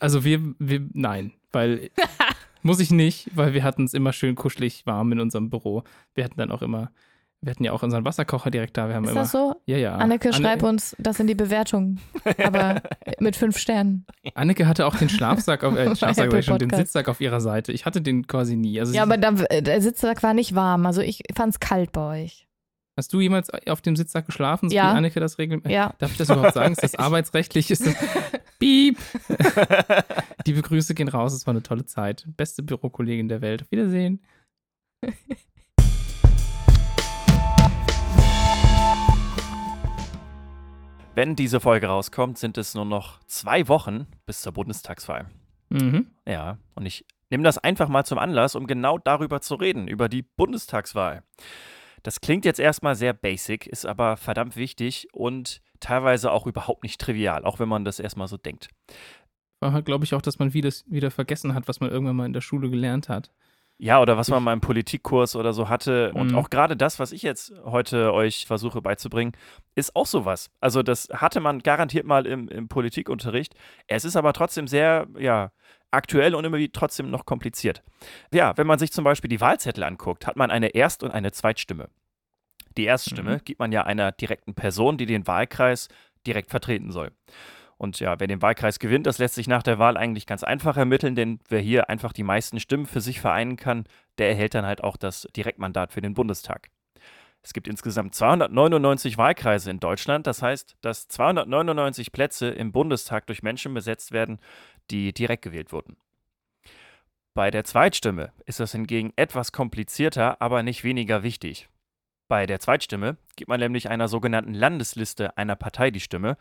[0.00, 1.90] also wir, wir, nein, weil
[2.62, 5.84] muss ich nicht, weil wir hatten es immer schön kuschelig warm in unserem Büro.
[6.14, 6.90] Wir hatten dann auch immer,
[7.42, 8.88] wir hatten ja auch unseren Wasserkocher direkt da.
[8.88, 9.54] Wir haben Ist immer, das so?
[9.66, 9.96] ja, ja.
[9.96, 11.98] Anneke, Anne- schreib uns das in die Bewertung.
[12.42, 12.80] Aber
[13.20, 14.06] mit fünf Sternen.
[14.34, 16.70] Anneke hatte auch den Schlafsack, auf, äh, Schlafsack, schon, den.
[16.70, 17.72] Sitzsack auf ihrer Seite.
[17.72, 18.78] Ich hatte den quasi nie.
[18.80, 20.86] Also Ja, aber da, der Sitzsack war nicht warm.
[20.86, 22.46] Also ich fand's kalt bei euch.
[22.96, 24.92] hast du jemals auf dem Sitzsack geschlafen, so Ja.
[24.92, 25.68] wie Anneke das regelt?
[25.68, 25.94] Ja.
[25.98, 26.72] Darf ich das überhaupt sagen?
[26.72, 27.70] Ist das arbeitsrechtlich?
[27.70, 27.94] Ist das
[28.60, 28.98] Piep!
[30.46, 32.24] Liebe Grüße gehen raus, es war eine tolle Zeit.
[32.36, 33.62] Beste Bürokollegin der Welt.
[33.62, 34.20] Auf Wiedersehen.
[41.14, 45.28] Wenn diese Folge rauskommt, sind es nur noch zwei Wochen bis zur Bundestagswahl.
[45.68, 46.06] Mhm.
[46.26, 50.08] Ja, und ich nehme das einfach mal zum Anlass, um genau darüber zu reden, über
[50.08, 51.22] die Bundestagswahl.
[52.02, 56.98] Das klingt jetzt erstmal sehr basic, ist aber verdammt wichtig und teilweise auch überhaupt nicht
[56.98, 58.70] trivial, auch wenn man das erstmal so denkt.
[59.60, 62.26] War halt, glaube ich, auch, dass man wieder, wieder vergessen hat, was man irgendwann mal
[62.26, 63.30] in der Schule gelernt hat.
[63.84, 66.12] Ja, oder was man mal im Politikkurs oder so hatte.
[66.12, 66.38] Und Mhm.
[66.38, 69.32] auch gerade das, was ich jetzt heute euch versuche beizubringen,
[69.74, 70.52] ist auch sowas.
[70.60, 73.56] Also das hatte man garantiert mal im, im Politikunterricht.
[73.88, 75.50] Es ist aber trotzdem sehr, ja,
[75.90, 77.82] aktuell und immer wie trotzdem noch kompliziert.
[78.32, 81.32] Ja, wenn man sich zum Beispiel die Wahlzettel anguckt, hat man eine Erst- und eine
[81.32, 81.88] Zweitstimme.
[82.76, 85.88] Die Erststimme gibt man ja einer direkten Person, die den Wahlkreis
[86.24, 87.10] direkt vertreten soll.
[87.82, 90.76] Und ja, wer den Wahlkreis gewinnt, das lässt sich nach der Wahl eigentlich ganz einfach
[90.76, 93.86] ermitteln, denn wer hier einfach die meisten Stimmen für sich vereinen kann,
[94.18, 96.70] der erhält dann halt auch das Direktmandat für den Bundestag.
[97.42, 103.42] Es gibt insgesamt 299 Wahlkreise in Deutschland, das heißt, dass 299 Plätze im Bundestag durch
[103.42, 104.38] Menschen besetzt werden,
[104.92, 105.96] die direkt gewählt wurden.
[107.34, 111.68] Bei der Zweitstimme ist das hingegen etwas komplizierter, aber nicht weniger wichtig.
[112.32, 116.38] Bei der Zweitstimme gibt man nämlich einer sogenannten Landesliste einer Partei die Stimme,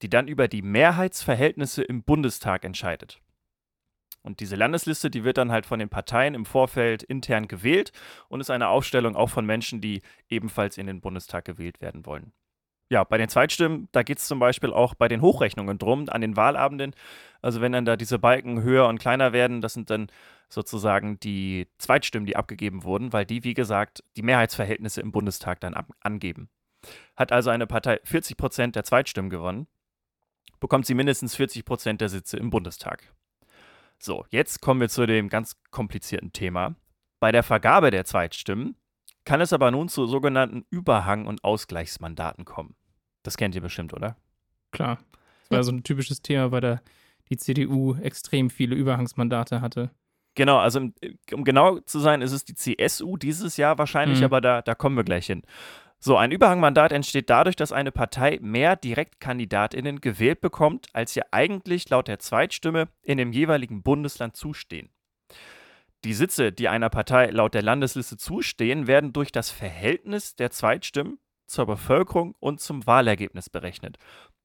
[0.00, 3.20] die dann über die Mehrheitsverhältnisse im Bundestag entscheidet.
[4.22, 7.92] Und diese Landesliste, die wird dann halt von den Parteien im Vorfeld intern gewählt
[8.30, 12.32] und ist eine Aufstellung auch von Menschen, die ebenfalls in den Bundestag gewählt werden wollen.
[12.90, 16.20] Ja, bei den Zweitstimmen, da geht es zum Beispiel auch bei den Hochrechnungen drum, an
[16.20, 16.94] den Wahlabenden.
[17.40, 20.08] Also wenn dann da diese Balken höher und kleiner werden, das sind dann
[20.48, 25.74] sozusagen die Zweitstimmen, die abgegeben wurden, weil die, wie gesagt, die Mehrheitsverhältnisse im Bundestag dann
[26.00, 26.50] angeben.
[27.16, 29.66] Hat also eine Partei 40 Prozent der Zweitstimmen gewonnen,
[30.60, 33.14] bekommt sie mindestens 40 Prozent der Sitze im Bundestag.
[33.98, 36.74] So, jetzt kommen wir zu dem ganz komplizierten Thema.
[37.20, 38.76] Bei der Vergabe der Zweitstimmen
[39.24, 42.74] kann es aber nun zu sogenannten Überhang- und Ausgleichsmandaten kommen.
[43.22, 44.16] Das kennt ihr bestimmt, oder?
[44.70, 44.98] Klar.
[45.42, 45.62] Das war Ja.
[45.62, 46.80] so ein typisches Thema, weil da
[47.30, 49.90] die CDU extrem viele Überhangsmandate hatte.
[50.34, 50.80] Genau, also
[51.32, 54.24] um genau zu sein, ist es die CSU dieses Jahr wahrscheinlich, Mhm.
[54.24, 55.42] aber da, da kommen wir gleich hin.
[56.00, 61.88] So, ein Überhangmandat entsteht dadurch, dass eine Partei mehr DirektkandidatInnen gewählt bekommt, als ihr eigentlich
[61.88, 64.90] laut der Zweitstimme in dem jeweiligen Bundesland zustehen.
[66.04, 71.18] Die Sitze, die einer Partei laut der Landesliste zustehen, werden durch das Verhältnis der Zweitstimmen
[71.46, 73.96] zur Bevölkerung und zum Wahlergebnis berechnet.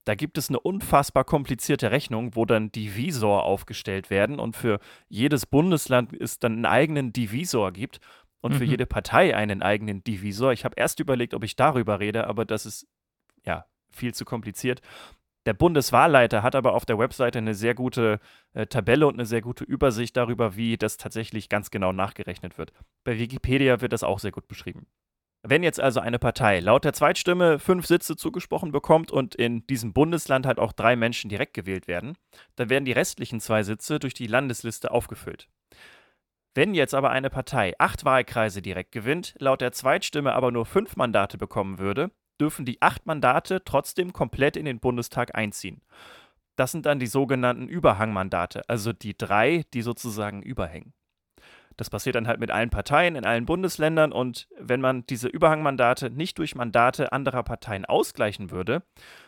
[0.05, 5.45] Da gibt es eine unfassbar komplizierte Rechnung, wo dann Divisor aufgestellt werden und für jedes
[5.45, 7.99] Bundesland es dann einen eigenen Divisor gibt
[8.41, 8.71] und für Mhm.
[8.71, 10.53] jede Partei einen eigenen Divisor.
[10.53, 12.87] Ich habe erst überlegt, ob ich darüber rede, aber das ist
[13.45, 14.81] ja viel zu kompliziert.
[15.45, 18.19] Der Bundeswahlleiter hat aber auf der Webseite eine sehr gute
[18.53, 22.73] äh, Tabelle und eine sehr gute Übersicht darüber, wie das tatsächlich ganz genau nachgerechnet wird.
[23.03, 24.87] Bei Wikipedia wird das auch sehr gut beschrieben.
[25.41, 29.93] Wenn jetzt also eine Partei laut der Zweitstimme fünf Sitze zugesprochen bekommt und in diesem
[29.93, 32.17] Bundesland halt auch drei Menschen direkt gewählt werden,
[32.57, 35.47] dann werden die restlichen zwei Sitze durch die Landesliste aufgefüllt.
[36.55, 40.97] Wenn jetzt aber eine Partei acht Wahlkreise direkt gewinnt, laut der Zweitstimme aber nur fünf
[40.97, 45.81] Mandate bekommen würde, dürfen die acht Mandate trotzdem komplett in den Bundestag einziehen.
[46.55, 50.93] Das sind dann die sogenannten Überhangmandate, also die drei, die sozusagen überhängen.
[51.77, 56.09] Das passiert dann halt mit allen Parteien in allen Bundesländern und wenn man diese Überhangmandate
[56.09, 58.83] nicht durch Mandate anderer Parteien ausgleichen würde,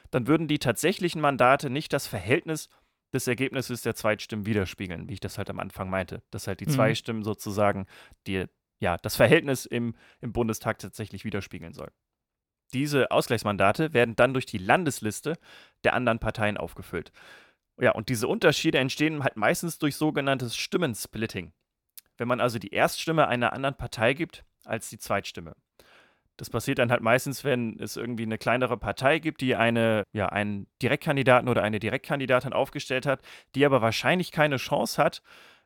[0.10, 2.68] dann würden die tatsächlichen Mandate nicht das Verhältnis
[3.14, 6.24] des Ergebnisses der Zweitstimmen widerspiegeln, wie ich das halt am Anfang meinte.
[6.32, 6.72] Dass halt die Mhm.
[6.72, 7.86] zwei Stimmen sozusagen
[8.28, 8.46] die,
[8.80, 11.92] ja, das Verhältnis im, im Bundestag tatsächlich widerspiegeln soll.
[12.74, 15.38] Diese Ausgleichsmandate werden dann durch die Landesliste
[15.84, 17.12] der anderen Parteien aufgefüllt.
[17.80, 21.52] Ja, und diese Unterschiede entstehen halt meistens durch sogenanntes Stimmensplitting.
[22.18, 25.56] Wenn man also die Erststimme einer anderen Partei gibt als die Zweitstimme.
[26.38, 30.28] Das passiert dann halt meistens, wenn es irgendwie eine kleinere Partei gibt, die eine, ja,
[30.28, 33.22] einen Direktkandidaten oder eine Direktkandidatin aufgestellt hat,
[33.54, 35.22] die aber wahrscheinlich keine Chance hat.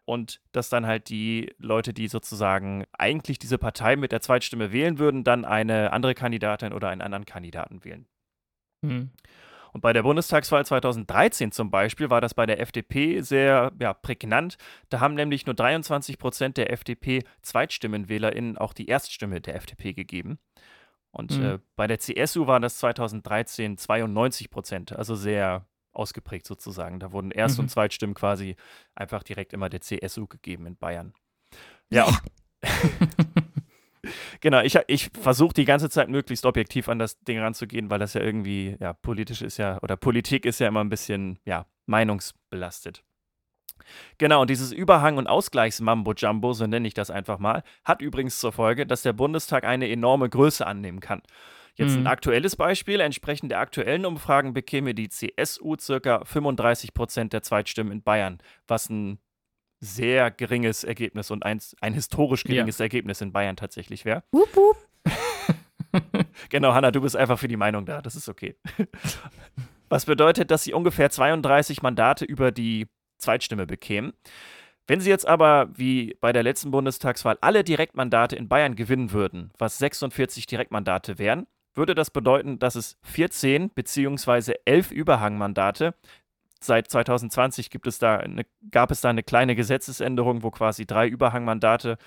[0.06, 5.00] Und dass dann halt die Leute, die sozusagen eigentlich diese Partei mit der Zweitstimme wählen
[5.00, 8.06] würden, dann eine andere Kandidatin oder einen anderen Kandidaten wählen.
[8.86, 9.10] Hm.
[9.74, 14.58] Und bei der Bundestagswahl 2013 zum Beispiel war das bei der FDP sehr ja, prägnant.
[14.90, 20.40] Da haben nämlich nur 23 Prozent der FDP-ZweitstimmenwählerInnen auch die Erststimme der FDP gegeben.
[21.12, 21.46] Und Mhm.
[21.46, 27.00] äh, bei der CSU waren das 2013 92 Prozent, also sehr ausgeprägt sozusagen.
[27.00, 27.64] Da wurden Erst- Mhm.
[27.66, 28.56] und Zweitstimmen quasi
[28.96, 31.14] einfach direkt immer der CSU gegeben in Bayern.
[31.90, 32.08] Ja,
[34.40, 38.14] Genau, ich, ich versuche die ganze Zeit möglichst objektiv an das Ding ranzugehen, weil das
[38.14, 43.04] ja irgendwie, ja, politisch ist ja, oder Politik ist ja immer ein bisschen, ja, meinungsbelastet.
[44.20, 48.52] Genau, und dieses Überhang- und Ausgleichs-Mambo-Jumbo, so nenne ich das einfach mal, hat übrigens zur
[48.52, 51.24] Folge, dass der Bundestag eine enorme Größe annehmen kann.
[51.78, 52.08] Jetzt ein Mhm.
[52.08, 53.00] aktuelles Beispiel.
[53.02, 58.90] Entsprechend der aktuellen Umfragen bekäme die CSU circa 35 Prozent der Zweitstimmen in Bayern, was
[58.90, 59.20] ein
[59.82, 62.54] sehr geringes Ergebnis und ein, ein historisch Ja.
[62.54, 64.24] geringes Ergebnis in Bayern tatsächlich wäre.
[64.32, 64.78] Wupp, wupp.
[66.50, 68.02] Genau, Hanna, du bist einfach für die Meinung da.
[68.02, 68.56] Das ist okay.
[69.90, 74.14] Was bedeutet, dass sie ungefähr 32 Mandate über die Zweitstimme bekämen.
[74.88, 79.52] Wenn sie jetzt aber, wie bei der letzten Bundestagswahl, alle Direktmandate in Bayern gewinnen würden,
[79.58, 84.54] was 46 Direktmandate wären, würde das bedeuten, dass es 14 bzw.
[84.66, 85.94] 11 Überhangmandate
[86.62, 91.08] Seit 2020 gibt es da eine, gab es da eine kleine Gesetzesänderung, wo quasi drei
[91.08, 91.98] Überhangmandate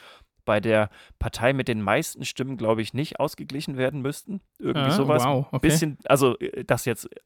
[0.45, 0.89] bei der
[1.21, 4.41] Partei mit den meisten Stimmen, glaube ich, nicht ausgeglichen werden müssten.
[4.59, 5.23] Irgendwie Ah, sowas.
[5.25, 5.59] wow, okay.
[5.61, 7.19] Bisschen, also äh, das jetzt äh,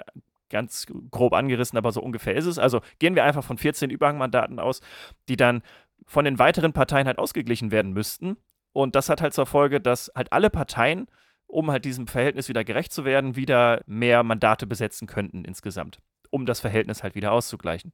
[0.50, 2.58] ganz grob angerissen, aber so ungefähr ist es.
[2.58, 4.80] Also gehen wir einfach von 14 Überhangmandaten aus,
[5.28, 5.62] die dann
[6.06, 8.36] von den weiteren Parteien halt ausgeglichen werden müssten.
[8.74, 11.06] Und das hat halt zur Folge, dass halt alle Parteien,
[11.52, 15.98] um halt diesem Verhältnis wieder gerecht zu werden, wieder mehr Mandate besetzen könnten insgesamt,
[16.30, 17.92] um das Verhältnis halt wieder auszugleichen.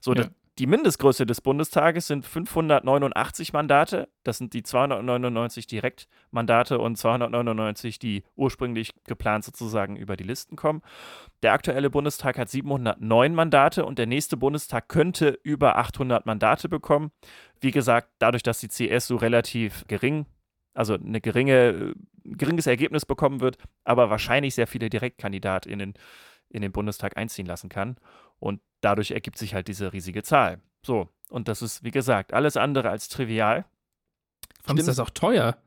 [0.00, 0.26] So, Ja.
[0.58, 4.08] die Mindestgröße des Bundestages sind 589 Mandate.
[4.24, 10.82] Das sind die 299 Direktmandate und 299, die ursprünglich geplant sozusagen über die Listen kommen.
[11.42, 17.10] Der aktuelle Bundestag hat 709 Mandate und der nächste Bundestag könnte über 800 Mandate bekommen.
[17.60, 20.26] Wie gesagt, dadurch, dass die CSU relativ gering,
[20.80, 25.94] also eine geringe, geringes Ergebnis bekommen wird, aber wahrscheinlich sehr viele DirektkandidatInnen
[26.48, 27.96] in den Bundestag einziehen lassen kann.
[28.38, 30.60] Und dadurch ergibt sich halt diese riesige Zahl.
[30.84, 33.66] So, und das ist, wie gesagt, alles andere als trivial.
[34.66, 35.58] Allem ist das auch teuer.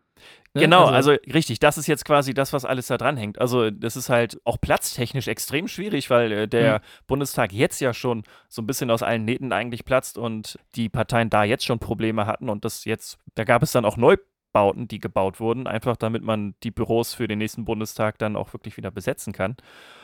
[0.55, 0.61] Ne?
[0.61, 3.41] Genau, also, richtig, das ist jetzt quasi das, was alles da dran hängt.
[3.41, 7.05] Also das ist halt auch platztechnisch extrem schwierig, weil äh, der Mhm.
[7.07, 11.29] Bundestag jetzt ja schon so ein bisschen aus allen Nähten eigentlich platzt und die Parteien
[11.29, 13.97] da jetzt schon Probleme hatten und das jetzt, da gab es dann auch
[14.53, 18.53] Neubauten, die gebaut wurden, einfach damit man die Büros für den nächsten Bundestag dann auch
[18.53, 19.55] wirklich wieder besetzen kann.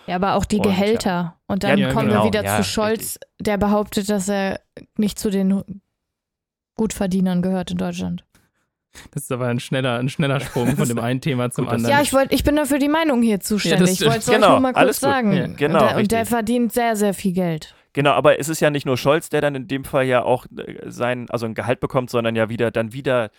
[0.08, 0.72] Ja, aber auch die Und, ja.
[0.72, 1.36] Gehälter.
[1.48, 2.24] Und dann Ja, kommen genau.
[2.24, 4.60] wir wieder Ja, zu Scholz, der behauptet, dass er
[4.98, 5.82] nicht zu den
[6.76, 8.26] Gutverdienern gehört in Deutschland.
[9.12, 11.92] Das ist aber ein schneller, ein schneller Sprung von dem einen Thema zum anderen.
[11.94, 14.02] Ja, ich, wollt, ich bin da für die Meinung hier zuständig.
[14.02, 15.32] ich wollte es euch Genau, nur mal kurz sagen.
[15.34, 15.60] Ja, genau, und,
[15.90, 16.30] der, und der richtig.
[16.30, 17.76] verdient sehr, sehr viel Geld.
[17.94, 20.46] Genau, aber es ist ja nicht nur Scholz, der dann in dem Fall ja auch
[20.58, 23.30] äh, sein, also ein Gehalt bekommt, sondern ja wieder dann wieder,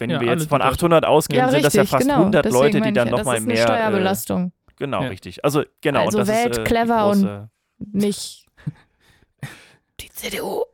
[0.00, 2.06] wenn Ja, wir jetzt von die dort- 800 ausgehen, Ja, sind das ja richtig, fast
[2.08, 2.20] genau.
[2.20, 3.62] 100 Deswegen Leute, die dann ja, nochmal Das ist eine mehr.
[3.64, 4.52] Äh, Steuerbelastung.
[4.76, 5.08] genau, Ja.
[5.08, 5.44] richtig.
[5.44, 6.00] Also genau.
[6.06, 7.50] Also und das wählt ist, äh, clever große,
[7.92, 8.46] Nicht
[10.00, 10.64] die CDU.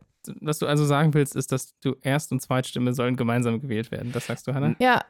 [0.40, 4.10] Was du also sagen willst, ist, dass du Erst- und Zweitstimme sollen gemeinsam gewählt werden.
[4.12, 4.74] Das sagst du, Hannah?
[4.78, 5.00] Ja,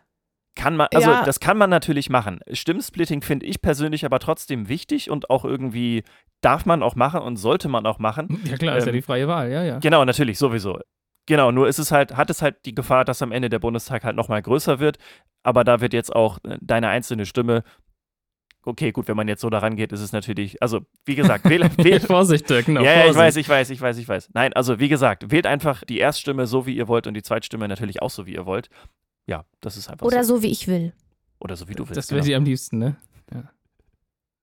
[0.58, 1.22] Kann man, also Ja.
[1.22, 2.40] das kann man natürlich machen.
[2.50, 6.02] Stimmsplitting finde ich persönlich aber trotzdem wichtig und auch irgendwie
[6.40, 8.40] darf man auch machen und sollte man auch machen.
[8.44, 9.78] Ja klar, ist ja Ähm, die freie Wahl, ja, ja.
[9.80, 10.80] Genau, natürlich, sowieso.
[11.26, 14.04] Genau, nur ist es halt, hat es halt die Gefahr, dass am Ende der Bundestag
[14.04, 14.98] halt nochmal größer wird.
[15.42, 17.64] Aber da wird jetzt auch äh, deine einzelne Stimme.
[18.64, 21.70] Okay, gut, wenn man jetzt so daran geht, ist es natürlich, also wie gesagt, wähle,
[21.78, 22.80] wähle, Vorsicht, Dirk, genau.
[22.80, 23.18] ja, ja, ich Vorsicht.
[23.18, 24.30] weiß, ich weiß, ich weiß, ich weiß.
[24.34, 27.68] Nein, also wie gesagt, wählt einfach die Erststimme so, wie ihr wollt und die Zweitstimme
[27.68, 28.68] natürlich auch so, wie ihr wollt.
[29.26, 30.36] Ja, das ist einfach oder so.
[30.36, 30.92] so, wie ich will.
[31.40, 31.96] Oder so, wie du willst.
[31.96, 32.28] Das wäre genau.
[32.28, 32.96] dir am liebsten, ne?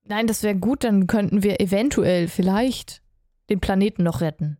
[0.05, 3.01] Nein, das wäre gut, dann könnten wir eventuell vielleicht
[3.49, 4.57] den Planeten noch retten.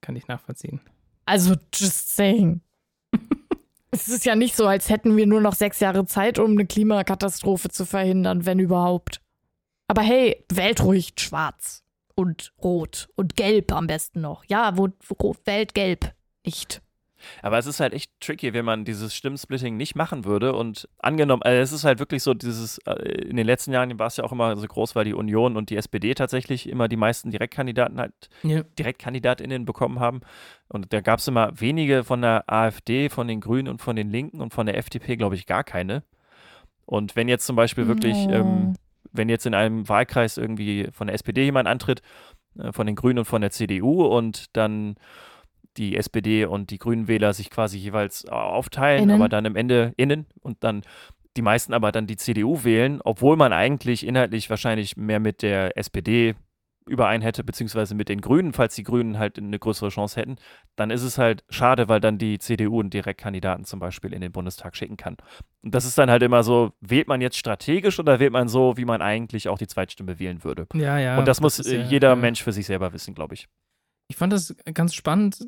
[0.00, 0.80] Kann ich nachvollziehen.
[1.24, 2.60] Also, just saying.
[3.90, 6.66] es ist ja nicht so, als hätten wir nur noch sechs Jahre Zeit, um eine
[6.66, 9.20] Klimakatastrophe zu verhindern, wenn überhaupt.
[9.86, 11.82] Aber hey, wählt ruhig schwarz
[12.14, 14.44] und rot und gelb am besten noch.
[14.46, 16.82] Ja, wo, wo wählt gelb nicht.
[17.42, 20.54] Aber es ist halt echt tricky, wenn man dieses Stimmsplitting nicht machen würde.
[20.54, 22.92] Und angenommen, also es ist halt wirklich so, dieses, äh,
[23.28, 25.70] in den letzten Jahren war es ja auch immer so groß, weil die Union und
[25.70, 28.62] die SPD tatsächlich immer die meisten Direktkandidaten halt, Ja.
[28.78, 30.20] DirektkandidatInnen bekommen haben.
[30.68, 34.10] Und da gab es immer wenige von der AfD, von den Grünen und von den
[34.10, 36.02] Linken und von der FDP, glaube ich, gar keine.
[36.86, 38.32] Und wenn jetzt zum Beispiel wirklich, Oh.
[38.32, 38.74] ähm,
[39.12, 42.02] wenn jetzt in einem Wahlkreis irgendwie von der SPD jemand antritt,
[42.58, 44.96] äh, von den Grünen und von der CDU und dann
[45.76, 49.16] die SPD und die Grünen Wähler sich quasi jeweils äh, aufteilen, Innen.
[49.16, 50.82] aber dann am Ende innen und dann
[51.36, 55.78] die meisten aber dann die CDU wählen, obwohl man eigentlich inhaltlich wahrscheinlich mehr mit der
[55.78, 56.34] SPD
[56.86, 60.36] überein hätte, beziehungsweise mit den Grünen, falls die Grünen halt eine größere Chance hätten,
[60.76, 64.32] dann ist es halt schade, weil dann die CDU einen Direktkandidaten zum Beispiel in den
[64.32, 65.16] Bundestag schicken kann.
[65.62, 68.76] Und das ist dann halt immer so, wählt man jetzt strategisch oder wählt man so,
[68.76, 70.66] wie man eigentlich auch die Zweitstimme wählen würde?
[70.74, 71.18] Ja, ja.
[71.18, 72.16] Und das muss ist jeder ja.
[72.16, 73.48] Mensch für sich selber wissen, glaube ich.
[74.08, 75.46] Ich fand das ganz spannend.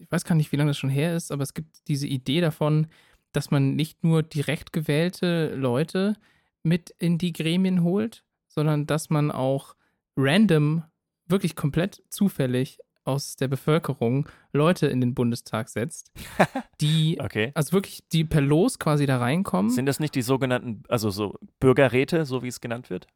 [0.00, 2.40] Ich weiß gar nicht, wie lange das schon her ist, aber es gibt diese Idee
[2.40, 2.86] davon,
[3.32, 6.14] dass man nicht nur direkt gewählte Leute
[6.62, 9.74] mit in die Gremien holt, sondern dass man auch
[10.16, 10.82] random,
[11.26, 16.12] wirklich komplett zufällig aus der Bevölkerung Leute in den Bundestag setzt,
[16.80, 17.50] die, Okay.
[17.54, 19.70] also wirklich, die per Los quasi da reinkommen.
[19.70, 23.06] Sind das nicht die sogenannten, also so Bürgerräte, so wie es genannt wird?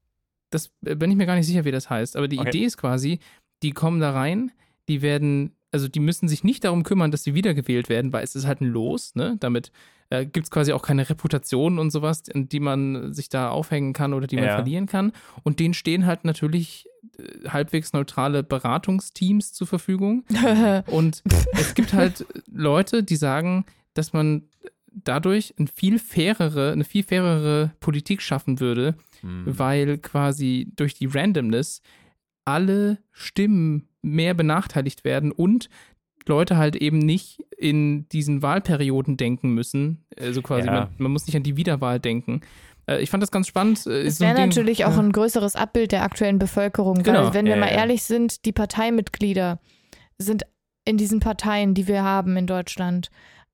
[0.51, 2.17] das äh, bin ich mir gar nicht sicher, wie das heißt.
[2.17, 2.49] Aber die Okay.
[2.49, 3.19] Idee ist quasi,
[3.65, 4.53] die kommen da rein,
[4.89, 8.35] die werden, also die müssen sich nicht darum kümmern, dass sie wiedergewählt werden, weil es
[8.37, 9.37] ist halt ein Los, ne?
[9.41, 9.73] Damit
[10.11, 14.15] äh, gibt es quasi auch keine Reputation und sowas, die man sich da aufhängen kann
[14.15, 14.55] oder die man Ja.
[14.55, 15.13] verlieren kann.
[15.43, 16.87] Und denen stehen halt natürlich
[17.19, 20.25] äh, halbwegs neutrale Beratungsteams zur Verfügung.
[20.87, 24.45] Und es gibt halt Leute, die sagen, dass man
[24.93, 29.45] dadurch ein viel fairere, eine viel fairere Politik schaffen würde, Hm.
[29.47, 31.81] weil quasi durch die Randomness
[32.45, 35.69] alle Stimmen mehr benachteiligt werden und
[36.27, 40.05] Leute halt eben nicht in diesen Wahlperioden denken müssen.
[40.19, 40.73] Also quasi, Ja.
[40.73, 42.41] man, man muss nicht an die Wiederwahl denken.
[42.87, 43.87] Äh, Ich fand das ganz spannend.
[43.87, 44.99] Äh, Es so wäre natürlich auch Ja.
[45.01, 47.27] ein größeres Abbild der aktuellen Bevölkerung, Genau.
[47.27, 47.77] weil wenn wir Ja, mal ja.
[47.77, 49.61] ehrlich sind, die Parteimitglieder
[50.19, 50.43] sind
[50.85, 53.11] in diesen Parteien, die wir haben in Deutschland,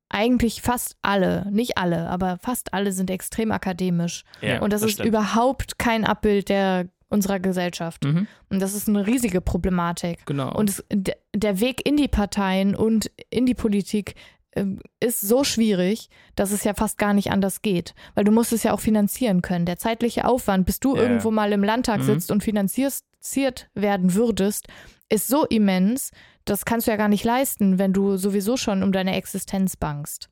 [0.08, 4.24] eigentlich fast alle, nicht alle, aber fast alle sind extrem akademisch.
[4.42, 5.08] Ja, Und das, ist stimmt.
[5.08, 8.02] überhaupt kein Abbild der unserer Gesellschaft.
[8.04, 10.26] Mhm, Und das ist eine riesige Problematik.
[10.26, 10.52] genau.
[10.54, 14.14] Und es, der Weg in die Parteien und in die Politik
[14.54, 17.94] ähm, ist so schwierig, dass es ja fast gar nicht anders geht.
[18.14, 19.64] Weil du musst es ja auch finanzieren können.
[19.64, 21.08] Der zeitliche Aufwand, bis du Ja, ja.
[21.08, 22.04] irgendwo mal im Landtag Mhm.
[22.04, 24.66] sitzt und finanziert werden würdest,
[25.08, 26.10] ist so immens,
[26.44, 30.28] das kannst du ja gar nicht leisten, wenn du sowieso schon um deine Existenz bangst.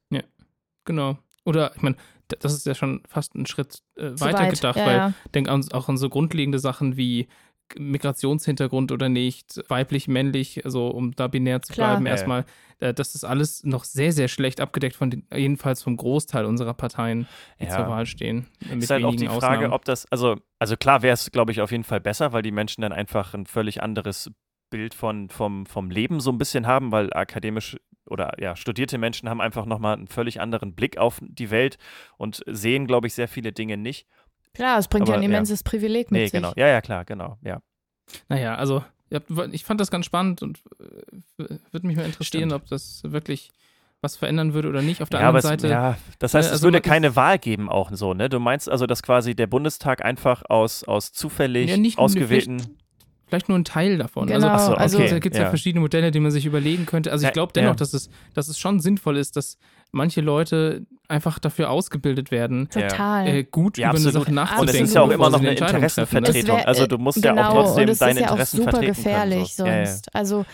[0.85, 1.17] genau.
[1.45, 1.97] Oder, ich meine,
[2.41, 4.51] das ist ja schon fast ein Schritt äh, weiter weit.
[4.55, 5.13] gedacht, ja, weil ja.
[5.35, 7.29] denk an, auch an so grundlegende Sachen wie
[7.79, 11.91] Migrationshintergrund oder nicht, weiblich, männlich, also um da binär zu Klar.
[11.93, 12.45] bleiben, Ja, erstmal,
[12.81, 16.75] äh, das ist alles noch sehr, sehr schlecht abgedeckt von den, jedenfalls vom Großteil unserer
[16.75, 17.27] Parteien,
[17.61, 17.77] die Ja.
[17.77, 18.47] zur Wahl stehen.
[18.69, 19.73] Mit ist halt auch die Frage, Ausnahmen.
[19.73, 22.53] ob das, also, also klar wäre es, glaube ich, auf jeden Fall besser, weil die
[22.53, 24.31] Menschen dann einfach ein völlig anderes
[24.71, 29.29] Bild von, vom, vom Leben so ein bisschen haben, weil akademisch oder ja, studierte Menschen
[29.29, 31.79] haben einfach nochmal einen völlig anderen Blick auf die Welt
[32.17, 34.07] und sehen, glaube ich, sehr viele Dinge nicht.
[34.55, 35.37] Klar, es bringt ja Aber, ein ja.
[35.37, 36.33] immenses Privileg mit Nee, sich.
[36.33, 36.53] genau.
[36.57, 37.39] Ja, ja, klar, genau.
[37.43, 37.61] Ja.
[38.29, 39.21] Naja, also ja,
[39.53, 40.61] ich fand das ganz spannend und
[41.39, 42.53] äh, würde mich mal interessieren, Stimmt.
[42.63, 43.51] ob das wirklich
[44.03, 45.03] was verändern würde oder nicht.
[45.03, 47.17] Auf der ja, anderen es, Seite, ja, das heißt, äh, es also würde man- keine
[47.17, 48.29] Wahl geben auch so, ne?
[48.31, 52.79] Du meinst also, dass quasi der Bundestag einfach aus, aus zufällig Ja, nicht- ausgewählten
[53.31, 54.27] vielleicht nur ein Teil davon.
[54.27, 55.45] Genau, also, so, also- okay, da gibt es ja.
[55.45, 55.49] ja.
[55.51, 57.11] verschiedene Modelle, die man sich überlegen könnte.
[57.13, 57.77] Also ich glaube dennoch, ja.
[57.77, 59.57] dass, es, dass es schon sinnvoll ist, dass
[59.93, 63.27] manche Leute einfach dafür ausgebildet werden, Total.
[63.27, 64.11] äh, gut Ja, über eine.
[64.11, 64.61] Sache nachzudenken.
[64.61, 65.57] Und es ist ja auch immer noch eine ne?
[65.57, 66.57] Interessenvertretung.
[66.59, 68.71] wär- also du musst genau, ja auch trotzdem und deine ist ja auch Interessen super
[68.71, 69.67] vertreten gefährlich können.
[69.67, 69.67] So.
[69.67, 69.87] Ja, ja.
[69.87, 70.15] sonst.
[70.15, 70.45] Also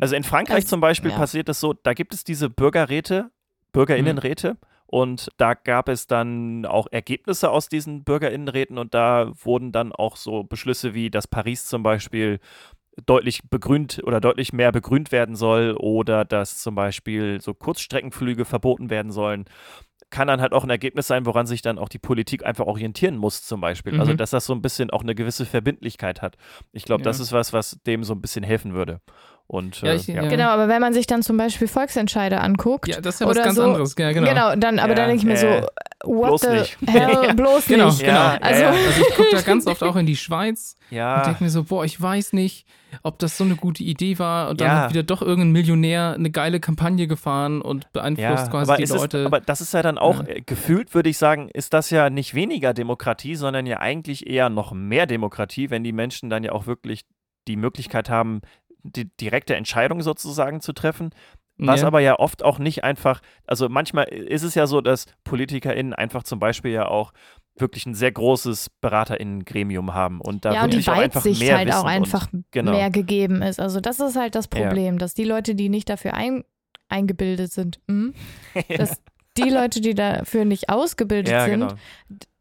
[0.00, 1.16] Also in Frankreich Also, zum Beispiel ja.
[1.16, 3.30] passiert es so, da gibt es diese Bürgerräte,
[3.72, 9.92] Bürgerinnenräte und da gab es dann auch Ergebnisse aus diesen Bürgerinnenräten und da wurden dann
[9.92, 12.38] auch so Beschlüsse wie, dass Paris zum Beispiel
[13.04, 18.88] deutlich begrünt oder deutlich mehr begrünt werden soll oder dass zum Beispiel so Kurzstreckenflüge verboten
[18.88, 19.44] werden sollen.
[20.08, 23.16] Kann dann halt auch ein Ergebnis sein, woran sich dann auch die Politik einfach orientieren
[23.16, 23.98] muss, zum Beispiel.
[23.98, 24.16] Also, Mhm.
[24.16, 26.36] dass das so ein bisschen auch eine gewisse Verbindlichkeit hat.
[26.72, 27.24] Ich glaube, das Ja.
[27.24, 29.00] ist was, was dem so ein bisschen helfen würde.
[29.48, 30.22] Und Ja, äh, ich- ja.
[30.22, 30.28] ja.
[30.28, 33.36] genau, aber wenn man sich dann zum Beispiel Volksentscheide anguckt, Ja, das ist ja was
[33.36, 33.94] Oder ganz so- anderes.
[33.96, 34.56] Ja, genau.
[34.56, 35.62] dann, aber Ja, dann denke ich mir äh,
[36.04, 36.78] so, what bloß the nicht.
[36.88, 37.32] hell, Ja.
[37.32, 38.00] bloß Genau, nicht.
[38.00, 38.12] genau.
[38.12, 41.18] Ja, Also- ja, Also ich gucke da ganz oft auch in die Schweiz ja.
[41.18, 42.66] und denke mir so, boah, ich weiß nicht,
[43.04, 44.48] ob das so eine gute Idee war.
[44.50, 44.80] Und dann Ja.
[44.82, 48.82] hat wieder doch irgendein Millionär eine geile Kampagne gefahren und beeinflusst ja, quasi aber, die
[48.82, 49.18] ist Leute.
[49.20, 50.28] Es, aber das ist ja dann auch, Ja.
[50.28, 54.48] äh, gefühlt würde ich sagen, ist das ja nicht weniger Demokratie, sondern ja eigentlich eher
[54.48, 57.02] noch mehr Demokratie, wenn die Menschen dann ja auch wirklich
[57.48, 58.40] die Möglichkeit haben,
[58.92, 61.10] die direkte Entscheidung sozusagen zu treffen.
[61.58, 61.86] Was Ja.
[61.86, 66.22] aber ja oft auch nicht einfach, also manchmal ist es ja so, dass PolitikerInnen einfach
[66.22, 67.12] zum Beispiel ja auch
[67.58, 71.40] wirklich ein sehr großes BeraterInnen-Gremium haben und da ja, und die wirklich auch einfach Weitsicht
[71.40, 72.72] mehr halt auch einfach und, genau.
[72.72, 73.58] mehr gegeben ist.
[73.58, 76.44] Also das ist halt das Problem, dass die Leute, die nicht dafür ein,
[76.88, 78.14] eingebildet sind, hm,
[78.76, 79.00] dass
[79.38, 81.74] die Leute, die dafür nicht ausgebildet ja, sind, genau.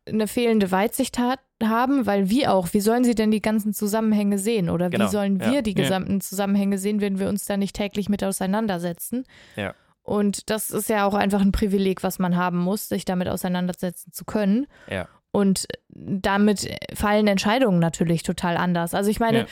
[0.07, 4.37] Eine fehlende Weitsicht hat, haben, weil wie auch, wie sollen sie denn die ganzen Zusammenhänge
[4.37, 4.69] sehen?
[4.69, 5.61] Oder Genau, wie sollen wir ja.
[5.61, 5.83] die Ja.
[5.83, 9.23] gesamten Zusammenhänge sehen, wenn wir uns da nicht täglich mit auseinandersetzen?
[9.55, 9.73] Ja.
[10.03, 14.11] Und das ist ja auch einfach ein Privileg, was man haben muss, sich damit auseinandersetzen
[14.11, 14.67] zu können.
[14.89, 15.07] Ja.
[15.31, 18.93] Und damit fallen Entscheidungen natürlich total anders.
[18.93, 19.47] Also ich meine,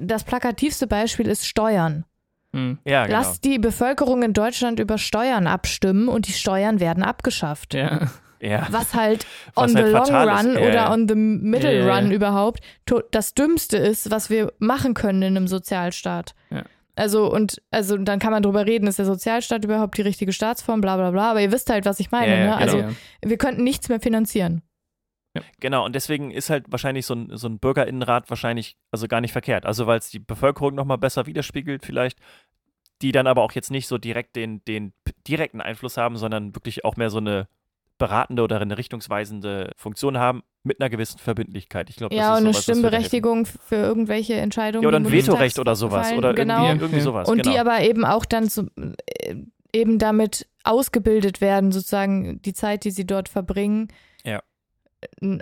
[0.00, 2.04] das plakativste Beispiel ist Steuern.
[2.52, 2.78] Hm.
[2.84, 3.18] Ja, genau.
[3.18, 7.74] Lass die Bevölkerung in Deutschland über Steuern abstimmen und die Steuern werden abgeschafft.
[7.74, 8.08] Ja.
[8.40, 8.66] Ja.
[8.70, 10.44] Was halt Was on halt the long fatal ist.
[10.44, 10.92] run Ja, oder ja.
[10.92, 12.60] on the middle Ja, run überhaupt
[13.10, 16.34] das Dümmste ist, was wir machen können in einem Sozialstaat.
[16.98, 20.80] Also und also dann kann man drüber reden, ist der Sozialstaat überhaupt die richtige Staatsform,
[20.80, 21.30] bla bla bla.
[21.30, 22.32] Aber ihr wisst halt, was ich meine.
[22.32, 22.44] Ne?
[22.44, 22.56] genau.
[22.56, 22.84] Also
[23.22, 24.62] wir könnten nichts mehr finanzieren.
[25.60, 29.32] Genau, und deswegen ist halt wahrscheinlich so ein, so ein Bürgerinnenrat wahrscheinlich also gar nicht
[29.32, 29.66] verkehrt.
[29.66, 32.18] Also weil es die Bevölkerung nochmal besser widerspiegelt vielleicht,
[33.02, 34.94] die dann aber auch jetzt nicht so direkt den, den
[35.28, 37.48] direkten Einfluss haben, sondern wirklich auch mehr so eine
[37.98, 41.88] beratende oder eine richtungsweisende Funktion haben mit einer gewissen Verbindlichkeit.
[41.90, 42.80] Ich glaube, ja, das und ist eine sowas, helfen.
[42.80, 44.82] Stimmberechtigung für irgendwelche Entscheidungen.
[44.82, 46.12] Ja, oder ein Vetorecht oder sowas.
[46.12, 46.66] Oder genau.
[46.66, 47.28] irgendwie, irgendwie sowas.
[47.28, 47.52] Und genau.
[47.52, 49.36] die aber eben auch dann so, äh,
[49.72, 53.88] eben damit ausgebildet werden, sozusagen die Zeit, die sie dort verbringen.
[54.24, 54.42] Ja.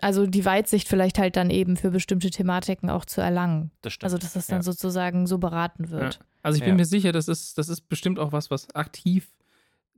[0.03, 3.71] Also die Weitsicht vielleicht halt dann eben für bestimmte Thematiken auch zu erlangen.
[3.83, 4.05] das stimmt.
[4.05, 4.63] Also dass das dann Ja.
[4.63, 6.15] sozusagen so beraten wird.
[6.15, 6.21] Ja.
[6.43, 6.77] Also ich bin Ja.
[6.77, 9.29] mir sicher, das ist, das ist bestimmt auch was, was aktiv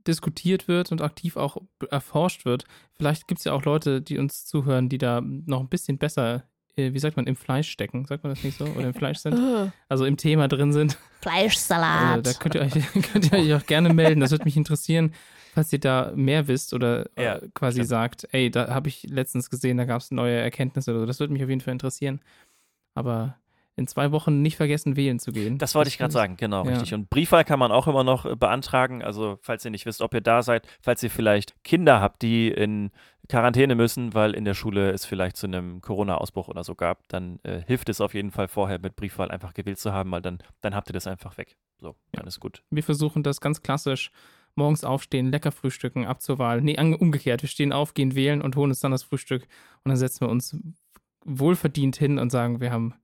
[0.07, 1.57] diskutiert wird und aktiv auch
[1.91, 2.65] erforscht wird.
[2.93, 6.43] Vielleicht gibt es ja auch Leute, die uns zuhören, die da noch ein bisschen besser,
[6.75, 8.05] äh, wie sagt man, im Fleisch stecken.
[8.05, 8.65] Sagt man das nicht so?
[8.65, 9.37] Oder im Fleisch sind?
[9.89, 10.97] Also im Thema drin sind.
[11.21, 12.25] Fleischsalat.
[12.25, 12.73] da könnt ihr, euch,
[13.13, 14.19] könnt ihr euch auch gerne melden.
[14.21, 15.13] Das würde mich interessieren,
[15.53, 17.89] falls ihr da mehr wisst oder Ja, äh, quasi stimmt.
[17.89, 21.05] sagt, ey, da habe ich letztens gesehen, da gab es neue Erkenntnisse oder so.
[21.05, 22.21] Das würde mich auf jeden Fall interessieren.
[22.95, 23.37] Aber
[23.77, 25.59] in zwei Wochen nicht vergessen, wählen zu gehen.
[25.59, 26.71] Das wollte ich gerade sagen, genau, Ja.
[26.71, 26.93] richtig.
[26.95, 29.03] Und Briefwahl kann man auch immer noch äh, beantragen.
[29.03, 32.49] Also, falls ihr nicht wisst, ob ihr da seid, falls ihr vielleicht Kinder habt, die
[32.49, 32.89] in
[33.29, 37.39] Quarantäne müssen, weil in der Schule es vielleicht zu einem Corona-Ausbruch oder so gab, dann
[37.43, 40.39] äh, hilft es auf jeden Fall vorher mit Briefwahl einfach gewählt zu haben, weil dann,
[40.61, 41.55] dann habt ihr das einfach weg.
[41.79, 42.63] So, dann ist gut.
[42.71, 44.11] Wir versuchen das ganz klassisch.
[44.55, 46.61] Morgens aufstehen, lecker frühstücken, ab zur Wahl.
[46.61, 47.43] Nee, umgekehrt.
[47.43, 49.43] Wir stehen auf, gehen wählen und holen uns dann das Frühstück.
[49.83, 50.57] Und dann setzen wir uns
[51.25, 52.95] wohlverdient hin und sagen, wir haben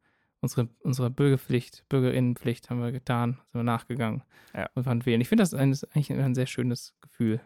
[0.43, 4.69] unsere, unsere Bürgerpflicht, Bürgerinnenpflicht haben wir getan, sind wir nachgegangen Ja.
[4.75, 5.21] und waren wählen.
[5.21, 7.39] Ich finde das ein, ist eigentlich ein sehr schönes Gefühl.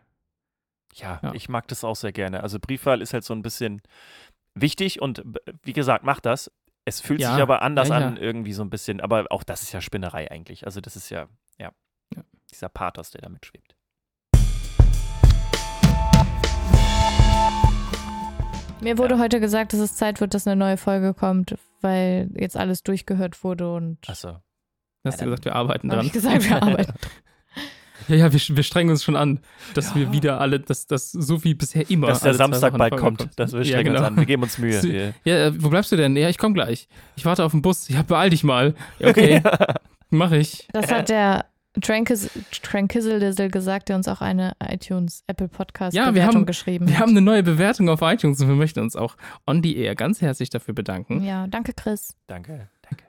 [0.95, 1.33] Ja, Ja.
[1.33, 2.41] ich mag das auch sehr gerne.
[2.41, 3.81] Also, Briefwahl ist halt so ein bisschen
[4.55, 6.51] wichtig und b- wie gesagt, macht das.
[6.85, 8.07] Es fühlt Ja, sich aber anders ja, ja.
[8.07, 8.99] an, irgendwie so ein bisschen.
[9.01, 10.65] Aber auch das ist ja Spinnerei eigentlich.
[10.65, 11.27] Also, das ist ja,
[11.59, 11.71] ja,
[12.15, 12.23] Ja.
[12.49, 13.75] dieser Pathos, der da mitschwebt.
[18.81, 19.19] Mir wurde Ja.
[19.19, 23.43] heute gesagt, dass es Zeit wird, dass eine neue Folge kommt, weil jetzt alles durchgehört
[23.43, 24.37] wurde und Achso.
[25.05, 26.05] Hast du gesagt, wir arbeiten habe dran.
[26.07, 26.93] ich gesagt, wir arbeiten.
[28.09, 29.39] Ja, ja, wir, wir strengen uns schon an,
[29.73, 29.95] dass Ja.
[29.95, 32.07] wir wieder alle, dass das so wie bisher immer.
[32.07, 33.27] Dass der Samstag bald kommt.
[33.35, 33.99] Das wir ja, strengen genau.
[33.99, 34.17] uns an.
[34.17, 34.79] Wir geben uns Mühe.
[34.81, 36.15] Sie- Wir- Ja, äh, wo bleibst du denn?
[36.15, 36.87] Ja, ich komme gleich.
[37.15, 37.87] Ich warte auf den Bus.
[37.89, 38.75] Ja, beeil dich mal.
[38.99, 39.41] Ja, Okay,
[40.09, 40.67] mach ich.
[40.73, 41.45] Das hat der
[41.81, 46.95] Trankizzle gesagt, der uns auch eine iTunes Apple Podcast Ja, wir Bewertung haben- geschrieben Wir
[46.95, 47.01] hat.
[47.01, 50.21] haben eine neue Bewertung auf iTunes und wir möchten uns auch on the air ganz
[50.21, 51.23] herzlich dafür bedanken.
[51.23, 52.15] Ja, danke Chris.
[52.27, 53.05] Danke, danke.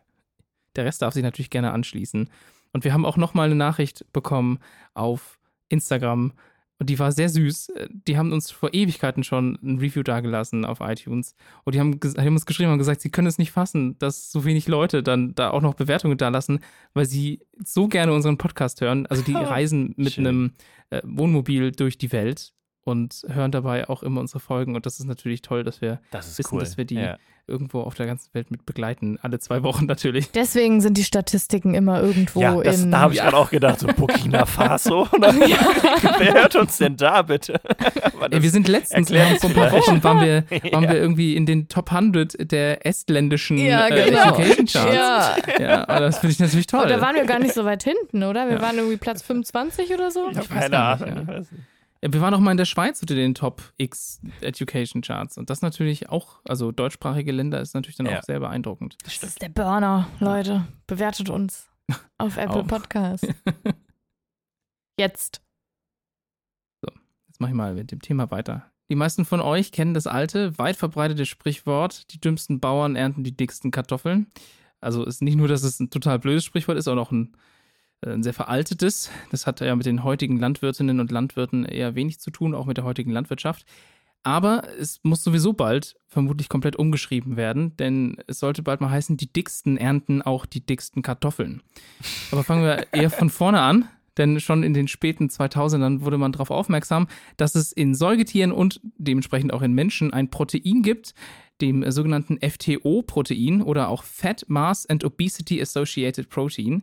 [0.76, 2.28] Der Rest darf sich natürlich gerne anschließen.
[2.72, 4.58] Und wir haben auch nochmal eine Nachricht bekommen
[4.94, 6.32] auf Instagram.
[6.78, 7.72] Und die war sehr süß.
[8.06, 11.34] Die haben uns vor Ewigkeiten schon ein Review dagelassen auf iTunes.
[11.64, 14.44] Und die haben, haben uns geschrieben und gesagt, sie können es nicht fassen, dass so
[14.44, 16.60] wenig Leute dann da auch noch Bewertungen dalassen,
[16.94, 19.06] weil sie so gerne unseren Podcast hören.
[19.06, 20.26] Also die reisen mit Schön.
[20.26, 20.52] einem
[20.90, 22.52] äh, Wohnmobil durch die Welt
[22.88, 24.74] und hören dabei auch immer unsere Folgen.
[24.74, 26.60] Und das ist natürlich toll, dass wir Das ist wissen, cool.
[26.60, 27.16] dass wir die ja.
[27.46, 29.18] irgendwo auf der ganzen Welt mit begleiten.
[29.22, 30.30] Alle zwei Wochen natürlich.
[30.32, 32.90] Deswegen sind die Statistiken immer irgendwo Ja, das, in.
[32.90, 35.06] da habe ich gerade auch gedacht, so Burkina Faso.
[35.12, 37.60] Wer hört uns denn da bitte?
[38.30, 39.88] Ey, wir sind letztens, vor ein paar vielleicht.
[39.88, 40.90] Wochen waren wir, waren Ja.
[40.90, 44.36] wir irgendwie in den Top 100 der estländischen Ja, äh, genau.
[44.36, 44.94] Education Charts.
[44.94, 45.36] ja.
[45.58, 46.80] Ja, das finde ich natürlich toll.
[46.80, 48.46] Aber da waren wir gar nicht so weit hinten, oder?
[48.48, 48.62] Wir Ja.
[48.62, 50.28] waren irgendwie Platz 25 oder so.
[50.30, 51.46] Ich habe Ich weiß keine Ahnung.
[52.02, 55.36] Ja, wir waren auch mal in der Schweiz unter den Top X Education Charts.
[55.36, 58.18] Und das natürlich auch, also deutschsprachige Länder ist natürlich dann Ja.
[58.18, 58.96] auch sehr beeindruckend.
[59.04, 60.66] Das ist der Burner, Leute.
[60.86, 61.68] Bewertet uns
[62.18, 62.66] auf Apple Auf.
[62.68, 63.26] Podcast.
[64.98, 65.42] Jetzt.
[67.26, 68.70] Jetzt mache ich mal mit dem Thema weiter.
[68.90, 73.36] Die meisten von euch kennen das alte, weit verbreitete Sprichwort, die dümmsten Bauern ernten die
[73.36, 74.28] dicksten Kartoffeln.
[74.80, 77.38] Also ist nicht nur, dass es ein total blödes Sprichwort ist, auch noch ein, äh,
[78.06, 79.10] ein sehr veraltetes.
[79.30, 82.76] Das hat ja mit den heutigen Landwirtinnen und Landwirten eher wenig zu tun, auch mit
[82.76, 83.64] der heutigen Landwirtschaft.
[84.22, 89.16] Aber es muss sowieso bald vermutlich komplett umgeschrieben werden, denn es sollte bald mal heißen,
[89.16, 91.62] die dicksten ernten auch die dicksten Kartoffeln.
[92.30, 93.88] Aber fangen wir eher von vorne an.
[94.16, 98.80] denn schon in den späten 2000ern wurde man darauf aufmerksam, dass es in Säugetieren und
[98.96, 101.14] dementsprechend auch in Menschen ein Protein gibt,
[101.60, 106.82] dem sogenannten FTO-Protein oder auch Fat Mass and Obesity Associated Protein,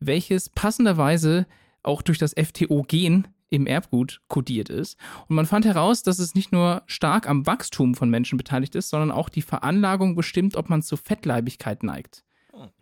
[0.00, 1.46] welches passenderweise
[1.82, 4.98] auch durch das FTO-Gen im Erbgut kodiert ist.
[5.28, 8.90] Und man fand heraus, dass es nicht nur stark am Wachstum von Menschen beteiligt ist,
[8.90, 12.24] sondern auch die Veranlagung bestimmt, ob man zu Fettleibigkeit neigt.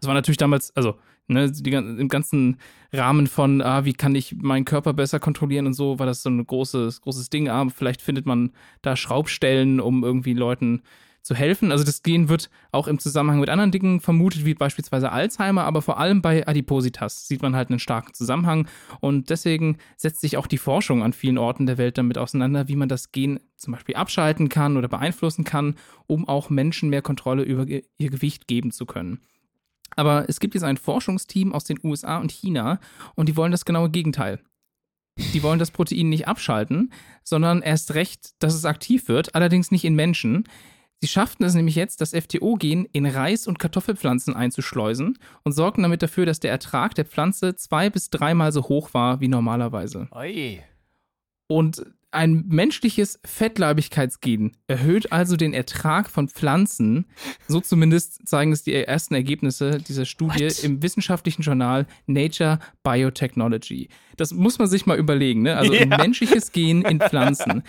[0.01, 2.59] Das war natürlich damals, also ne, die, im ganzen
[2.93, 6.31] Rahmen von, ah, wie kann ich meinen Körper besser kontrollieren und so, war das so
[6.31, 7.49] ein großes, großes Ding.
[7.49, 8.53] Ah, vielleicht findet man
[8.83, 10.83] da Schraubstellen, um irgendwie Leuten
[11.25, 11.72] zu helfen.
[11.72, 15.81] Also das Gen wird auch im Zusammenhang mit anderen Dingen vermutet, wie beispielsweise Alzheimer, aber
[15.81, 18.68] vor allem bei Adipositas sieht man halt einen starken Zusammenhang
[19.01, 22.77] und deswegen setzt sich auch die Forschung an vielen Orten der Welt damit auseinander, wie
[22.77, 27.43] man das Gen zum Beispiel abschalten kann oder beeinflussen kann, um auch Menschen mehr Kontrolle
[27.43, 29.20] über ihr Gewicht geben zu können.
[29.97, 32.81] Aber es gibt jetzt ein Forschungsteam aus den USA und China
[33.14, 34.41] und die wollen das genaue Gegenteil.
[35.33, 39.85] Die wollen das Protein nicht abschalten, sondern erst recht, dass es aktiv wird, allerdings nicht
[39.85, 40.45] in Menschen.
[41.01, 46.03] Sie schafften es nämlich jetzt, das FTO-Gen in Reis- und Kartoffelpflanzen einzuschleusen und sorgten damit
[46.03, 50.09] dafür, dass der Ertrag der Pflanze zwei bis dreimal so hoch war wie normalerweise.
[50.13, 50.61] Oi.
[51.47, 57.07] Und ein menschliches Fettleibigkeitsgen erhöht also den Ertrag von Pflanzen.
[57.49, 60.63] So zumindest zeigen es die ersten Ergebnisse dieser Studie What?
[60.63, 63.89] im wissenschaftlichen Journal Nature Biotechnology.
[64.17, 65.57] Das muss man sich mal überlegen, ne?
[65.57, 65.97] Also ein Ja.
[65.99, 67.65] menschliches Gen in Pflanzen.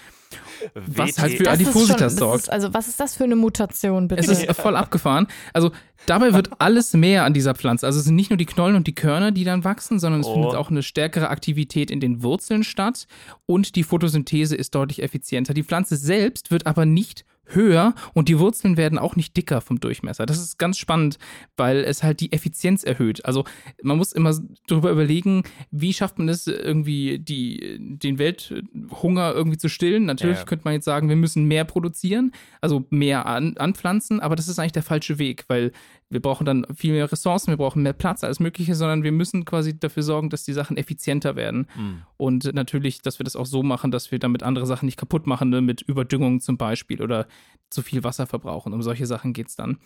[0.74, 2.50] Was halt für Adipositas sorgt.
[2.50, 4.22] Also was ist das für eine Mutation, bitte?
[4.22, 5.28] Es ist voll abgefahren.
[5.54, 5.72] Also
[6.06, 7.86] dabei wird alles mehr an dieser Pflanze.
[7.86, 10.28] Also es sind nicht nur die Knollen und die Körner, die dann wachsen, sondern es
[10.28, 10.34] Oh.
[10.34, 13.08] findet auch eine stärkere Aktivität in den Wurzeln statt
[13.46, 15.54] und die Photosynthese ist deutlich effizienter.
[15.54, 19.80] Die Pflanze selbst wird aber nicht höher und die Wurzeln werden auch nicht dicker vom
[19.80, 20.26] Durchmesser.
[20.26, 21.18] Das ist ganz spannend,
[21.58, 23.24] weil es halt die Effizienz erhöht.
[23.26, 23.44] Also
[23.84, 24.34] man muss immer
[24.68, 30.06] darüber überlegen, wie schafft man es irgendwie die, den Welthunger irgendwie zu stillen.
[30.06, 30.46] Natürlich Ja.
[30.46, 32.32] könnte man jetzt sagen, wir müssen mehr produzieren,
[32.62, 35.72] also mehr an, anpflanzen, aber das ist eigentlich der falsche Weg, weil
[36.10, 39.44] wir brauchen dann viel mehr Ressourcen, wir brauchen mehr Platz, alles Mögliche, sondern wir müssen
[39.44, 41.68] quasi dafür sorgen, dass die Sachen effizienter werden.
[41.74, 42.04] Hm.
[42.18, 45.26] Und natürlich, dass wir das auch so machen, dass wir damit andere Sachen nicht kaputt
[45.26, 45.62] machen, ne?
[45.62, 47.28] mit Überdüngung zum Beispiel oder
[47.70, 48.74] zu viel Wasser verbrauchen.
[48.74, 49.80] Um solche Sachen geht es dann.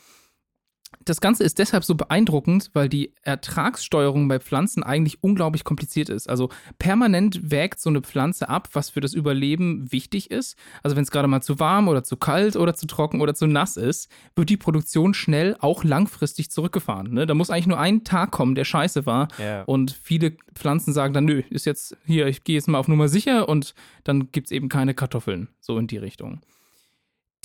[1.06, 6.30] Das Ganze ist deshalb so beeindruckend, weil die Ertragssteuerung bei Pflanzen eigentlich unglaublich kompliziert ist.
[6.30, 10.56] Also permanent wägt so eine Pflanze ab, was für das Überleben wichtig ist.
[10.84, 13.48] Also wenn es gerade mal zu warm oder zu kalt oder zu trocken oder zu
[13.48, 17.14] nass ist, wird die Produktion schnell auch langfristig zurückgefahren.
[17.14, 17.26] Ne?
[17.26, 19.64] Da muss eigentlich nur ein Tag kommen, der scheiße war, Ja.
[19.64, 23.08] und viele Pflanzen sagen dann, nö, ist jetzt hier, ich gehe jetzt mal auf Nummer
[23.08, 23.74] sicher und
[24.04, 26.42] dann gibt es eben keine Kartoffeln, so in die Richtung.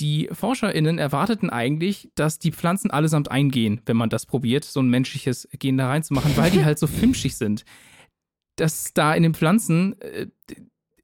[0.01, 4.89] Die ForscherInnen erwarteten eigentlich, dass die Pflanzen allesamt eingehen, wenn man das probiert, so ein
[4.89, 7.65] menschliches Gen da reinzumachen, weil die halt so fimschig sind.
[8.57, 10.27] Das da in den Pflanzen äh,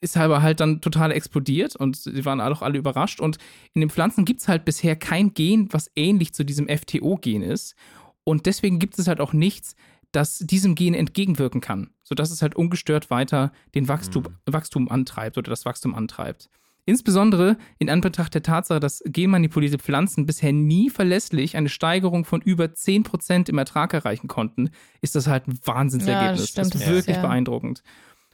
[0.01, 3.21] ist aber halt dann total explodiert und sie waren auch alle überrascht.
[3.21, 3.39] Und
[3.75, 7.75] in den Pflanzen gibt es halt bisher kein Gen, was ähnlich zu diesem FTO-Gen ist.
[8.25, 9.77] Und deswegen gibt es halt auch nichts,
[10.13, 15.51] das diesem Gen entgegenwirken kann, sodass es halt ungestört weiter den Wachstum, Wachstum antreibt oder
[15.51, 16.49] das Wachstum antreibt.
[16.91, 22.65] Insbesondere in Anbetracht der Tatsache, dass genmanipulierte Pflanzen bisher nie verlässlich eine Steigerung von über
[22.65, 24.71] 10% im Ertrag erreichen konnten,
[25.01, 26.31] ist das halt ein Wahnsinnsergebnis.
[26.31, 27.85] Ja, das stimmt, das ist wirklich ja- beeindruckend.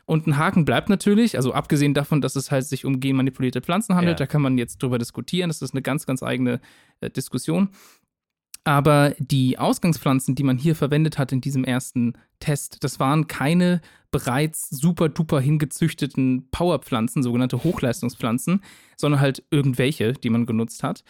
[0.06, 3.94] Und ein Haken bleibt natürlich, also abgesehen davon, dass es halt sich um genmanipulierte Pflanzen
[3.94, 4.24] handelt, Ja.
[4.24, 6.60] da kann man jetzt drüber diskutieren, das ist eine ganz, ganz eigene
[7.00, 7.68] äh, Diskussion.
[8.66, 13.80] Aber die Ausgangspflanzen, die man hier verwendet hat in diesem ersten Test, das waren keine
[14.10, 18.64] bereits super duper hingezüchteten Powerpflanzen, sogenannte Hochleistungspflanzen,
[18.96, 21.04] sondern halt irgendwelche, die man genutzt hat.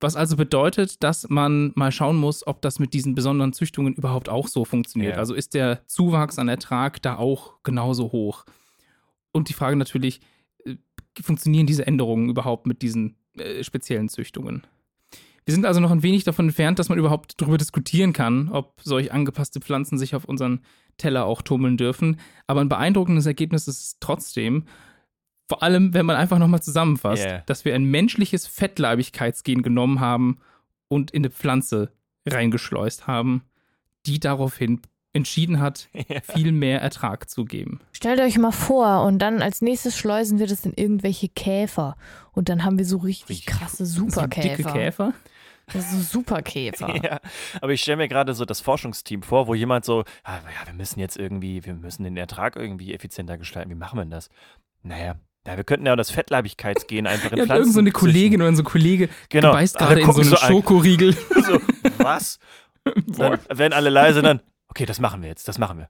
[0.00, 4.30] Was also bedeutet, dass man mal schauen muss, ob das mit diesen besonderen Züchtungen überhaupt
[4.30, 5.16] auch so funktioniert.
[5.16, 5.18] Ja.
[5.18, 8.46] Also ist der Zuwachs an Ertrag da auch genauso hoch?
[9.32, 10.22] Und die Frage natürlich,
[10.64, 10.76] äh,
[11.20, 14.66] funktionieren diese Änderungen überhaupt mit diesen äh, speziellen Züchtungen?
[15.44, 18.80] Wir sind also noch ein wenig davon entfernt, dass man überhaupt darüber diskutieren kann, ob
[18.82, 20.60] solch angepasste Pflanzen sich auf unseren
[20.98, 22.20] Teller auch tummeln dürfen.
[22.46, 24.64] Aber ein beeindruckendes Ergebnis ist es trotzdem.
[25.48, 27.42] Vor allem, wenn man einfach nochmal zusammenfasst, Yeah.
[27.46, 30.38] dass wir ein menschliches Fettleibigkeitsgen genommen haben
[30.88, 31.92] und in eine Pflanze
[32.26, 33.42] reingeschleust haben,
[34.06, 34.80] die daraufhin
[35.12, 35.88] entschieden hat,
[36.34, 37.80] viel mehr Ertrag zu geben.
[37.92, 41.96] Stellt euch mal vor, und dann als nächstes schleusen wir das in irgendwelche Käfer.
[42.32, 44.56] Und dann haben wir so richtig Richtig krasse So Superkäfer.
[44.56, 45.12] dicke Käfer.
[45.72, 46.94] Das sind so Superkäfer.
[47.04, 47.20] Ja,
[47.60, 50.74] aber ich stelle mir gerade so das Forschungsteam vor, wo jemand so, ah, ja, wir
[50.74, 53.70] müssen jetzt irgendwie, wir müssen den Ertrag irgendwie effizienter gestalten.
[53.70, 54.28] Wie machen wir denn das?
[54.82, 57.90] Naja, ja, wir könnten ja das Fettleibigkeitsgehen einfach in Ja, Pflanzen irgend so eine.
[57.92, 59.52] Kollegin oder so ein Kollege Genau.
[59.52, 60.36] beißt gerade in so einen so.
[60.36, 61.16] Schokoriegel.
[61.44, 61.60] So,
[61.98, 62.38] was?
[62.84, 64.40] dann werden alle leise dann,
[64.72, 65.88] okay, das machen wir jetzt, das machen wir.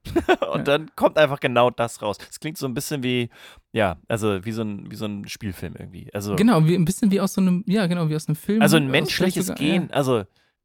[0.52, 0.64] und ja.
[0.64, 2.18] dann kommt einfach genau das raus.
[2.28, 3.30] Es klingt so ein bisschen wie,
[3.70, 6.12] ja, also wie so ein, wie so ein Spielfilm irgendwie.
[6.12, 8.60] Also, genau, wie, ein bisschen wie aus so einem, ja, genau, wie aus einem Film.
[8.60, 9.90] Also ein menschliches sogar, Gen, ja.
[9.90, 10.24] also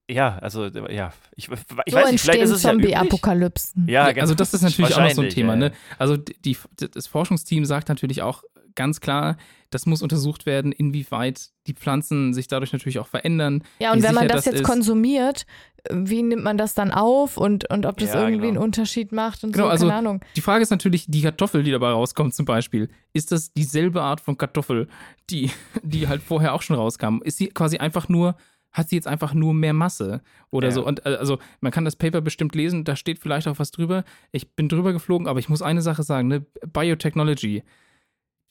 [0.09, 3.87] ja, also ja, ich, ich so weiß nicht, vielleicht ist es Zombie-Apokalypsen.
[3.87, 4.21] Ja, genau.
[4.21, 5.53] Also das ist natürlich auch noch so ein Thema.
[5.53, 5.59] Ja.
[5.59, 5.71] Ne?
[5.99, 8.43] Also die, das Forschungsteam sagt natürlich auch
[8.73, 9.35] ganz klar,
[9.69, 13.63] das muss untersucht werden, inwieweit die Pflanzen sich dadurch natürlich auch verändern.
[13.79, 14.63] Ja, und wenn man das, das jetzt ist.
[14.63, 15.45] konsumiert,
[15.91, 18.47] wie nimmt man das dann auf und, und ob das ja, irgendwie genau.
[18.47, 20.21] einen Unterschied macht und genau, so, also keine Ahnung.
[20.35, 24.21] Die Frage ist natürlich, die Kartoffel, die dabei rauskommt zum Beispiel, ist das dieselbe Art
[24.21, 24.87] von Kartoffel,
[25.29, 25.51] die,
[25.83, 27.21] die halt vorher auch schon rauskam?
[27.23, 28.35] Ist sie quasi einfach nur
[28.73, 30.21] hat sie jetzt einfach nur mehr Masse
[30.51, 30.73] oder ja.
[30.73, 30.85] so.
[30.85, 34.03] Und äh, also man kann das Paper bestimmt lesen, da steht vielleicht auch was drüber.
[34.31, 36.45] Ich bin drüber geflogen, aber ich muss eine Sache sagen, ne?
[36.71, 37.63] Biotechnology.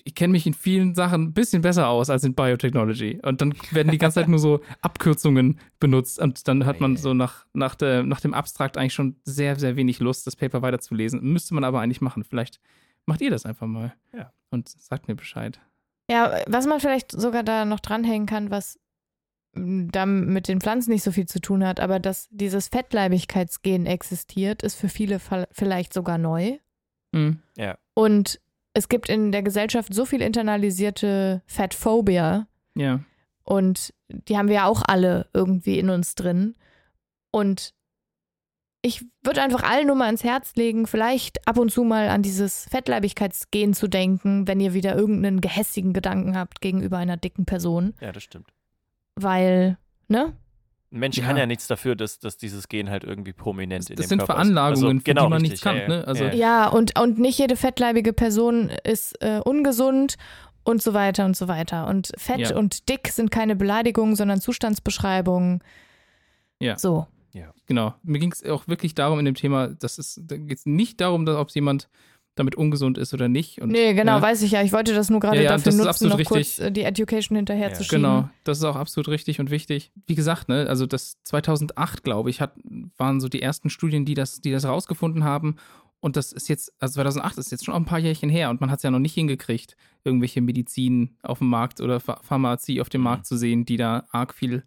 [0.06, 3.18] Ich kenne mich in vielen Sachen ein bisschen besser aus als in Biotechnology.
[3.24, 6.20] Und dann werden die ganze Zeit nur so Abkürzungen benutzt.
[6.20, 9.74] Und dann hat man so nach, nach, der, nach dem Abstrakt eigentlich schon sehr, sehr
[9.74, 11.20] wenig Lust, das Paper weiterzulesen.
[11.22, 12.22] Müsste man aber eigentlich machen.
[12.22, 12.60] Vielleicht
[13.04, 13.94] macht ihr das einfach mal.
[14.16, 14.32] Ja.
[14.50, 15.60] Und sagt mir Bescheid.
[16.08, 18.78] Ja, was man vielleicht sogar da noch dranhängen kann, was
[19.56, 24.62] da mit den Pflanzen nicht so viel zu tun hat, aber dass dieses Fettleibigkeitsgen existiert,
[24.62, 25.18] ist für viele
[25.50, 26.58] vielleicht sogar neu.
[27.12, 27.40] Mhm.
[27.56, 27.78] Ja.
[27.94, 28.40] Und
[28.76, 32.46] es gibt in der Gesellschaft so viel internalisierte Fettphobia.
[32.74, 33.00] Ja.
[33.44, 36.54] Und die haben wir ja auch alle irgendwie in uns drin.
[37.30, 37.74] Und
[38.82, 42.22] ich würde einfach allen nur mal ans Herz legen, vielleicht ab und zu mal an
[42.22, 47.94] dieses Fettleibigkeitsgen zu denken, wenn ihr wieder irgendeinen gehässigen Gedanken habt gegenüber einer dicken Person.
[48.00, 48.52] Ja, das stimmt
[49.16, 50.36] weil, ne?
[50.96, 51.24] Ein Mensch ja.
[51.24, 54.18] kann ja nichts dafür, dass, dass dieses Gen halt irgendwie prominent das, in das dem
[54.18, 54.38] Körper ist.
[54.38, 55.76] Das sind Veranlagungen, also, genau, die man richtig, nichts kann.
[55.76, 56.06] Ja, ne?
[56.06, 60.16] also, ja, ja, und, und nicht jede fettleibige Person ist äh, ungesund
[60.64, 61.86] und so weiter und so weiter.
[61.86, 62.56] Und fett ja.
[62.56, 65.62] und dick sind keine Beleidigungen, sondern Zustandsbeschreibungen.
[66.60, 66.78] Ja.
[66.78, 67.06] So.
[67.34, 67.52] Ja.
[67.66, 67.94] Genau.
[68.02, 71.02] Mir ging es auch wirklich darum in dem Thema, dass es, da geht es nicht
[71.02, 71.90] darum, dass, ob jemand
[72.36, 73.60] damit ungesund ist oder nicht.
[73.60, 74.22] Und, nee, genau, ja.
[74.22, 74.62] weiß ich ja.
[74.62, 76.28] Ich wollte das nur gerade ja, ja, dafür nutzen, noch richtig.
[76.28, 78.02] kurz äh, die Education hinterherzuschieben.
[78.02, 79.90] Genau, das ist auch absolut richtig und wichtig.
[80.06, 82.52] Wie gesagt, ne, also das 2008, glaube ich, hat,
[82.98, 85.56] waren so die ersten Studien, die das, die das rausgefunden haben.
[86.00, 88.60] Und das ist jetzt, also 2008 ist jetzt schon auch ein paar Jährchen her und
[88.60, 92.90] man hat es ja noch nicht hingekriegt, irgendwelche Medizin auf dem Markt oder Pharmazie auf
[92.90, 93.06] dem mhm.
[93.06, 94.62] Markt zu sehen, die da arg viel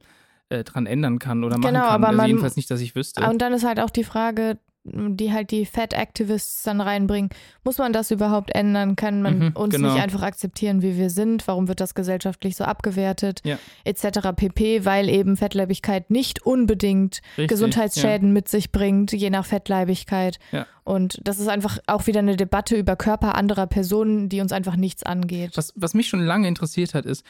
[0.49, 1.93] äh, dran ändern kann oder machen genau, kann.
[1.93, 3.23] Aber also man, jedenfalls nicht, dass ich wüsste.
[3.29, 7.29] Und dann ist halt auch die Frage, die halt die Fat Activists dann reinbringen.
[7.63, 8.95] Muss man das überhaupt ändern?
[8.95, 9.93] Kann man mhm, uns genau.
[9.93, 11.47] nicht einfach akzeptieren, wie wir sind?
[11.47, 13.41] Warum wird das gesellschaftlich so abgewertet?
[13.43, 13.59] Ja.
[13.83, 14.05] Etc.
[14.35, 18.33] pp, weil eben Fettleibigkeit nicht unbedingt Richtig, Gesundheitsschäden ja.
[18.33, 20.39] mit sich bringt, je nach Fettleibigkeit.
[20.51, 20.65] Ja.
[20.83, 24.75] Und das ist einfach auch wieder eine Debatte über Körper anderer Personen, die uns einfach
[24.75, 25.51] nichts angeht.
[25.55, 27.23] Was, was mich schon lange interessiert hat, ist,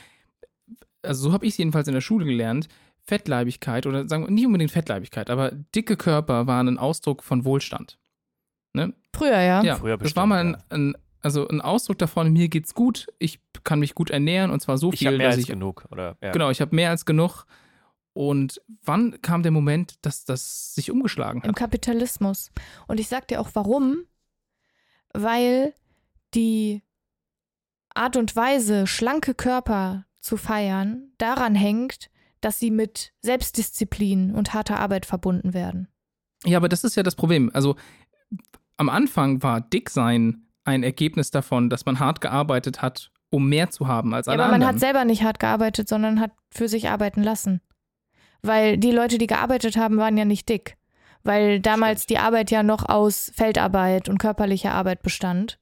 [1.02, 2.68] also so habe ich es jedenfalls in der Schule gelernt,
[3.10, 7.98] Fettleibigkeit oder sagen wir nicht unbedingt Fettleibigkeit, aber dicke Körper waren ein Ausdruck von Wohlstand.
[8.74, 8.94] Ne?
[9.16, 9.64] Früher, ja.
[9.64, 13.40] Ja, Früher das war mal ein, ein, also ein Ausdruck davon, mir geht's gut, ich
[13.64, 16.18] kann mich gut ernähren und zwar so ich viel, mehr dass als ich genug oder
[16.22, 16.32] ja.
[16.32, 17.46] genau, ich habe mehr als genug.
[18.14, 21.48] Und wann kam der Moment, dass das sich umgeschlagen hat?
[21.48, 22.52] Im Kapitalismus.
[22.88, 24.06] Und ich sag dir auch warum.
[25.14, 25.74] Weil
[26.34, 26.84] die
[27.94, 32.10] Art und Weise, schlanke Körper zu feiern, daran hängt,
[32.42, 35.88] dass sie mit Selbstdisziplin und harter Arbeit verbunden werden.
[36.46, 37.52] Ja, aber das ist ja das Problem.
[37.54, 37.76] Also
[38.78, 43.88] am Anfang war Dicksein ein Ergebnis davon, dass man hart gearbeitet hat, um mehr zu
[43.88, 44.76] haben als ja, alle aber man anderen.
[44.76, 47.62] hat selber nicht hart gearbeitet, sondern hat für sich arbeiten lassen.
[48.42, 50.78] Weil die Leute, die gearbeitet haben, waren ja nicht dick.
[51.24, 52.10] Weil damals Stimmt.
[52.10, 55.60] die Arbeit ja noch aus Feldarbeit und körperlicher Arbeit bestand.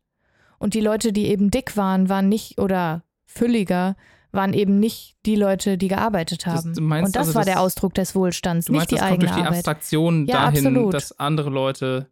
[0.60, 3.96] Und die Leute, die eben dick waren, waren nicht oder fülliger,
[4.32, 6.74] waren eben nicht die Leute, die gearbeitet haben.
[6.74, 8.96] du meinst und das also, war das- der Ausdruck des Wohlstands, du meinst, nicht die
[8.96, 9.58] das kommt eigene durch die Arbeit.
[9.58, 10.94] Abstraktion Ja, dahin, absolut.
[10.94, 12.10] dass andere Leute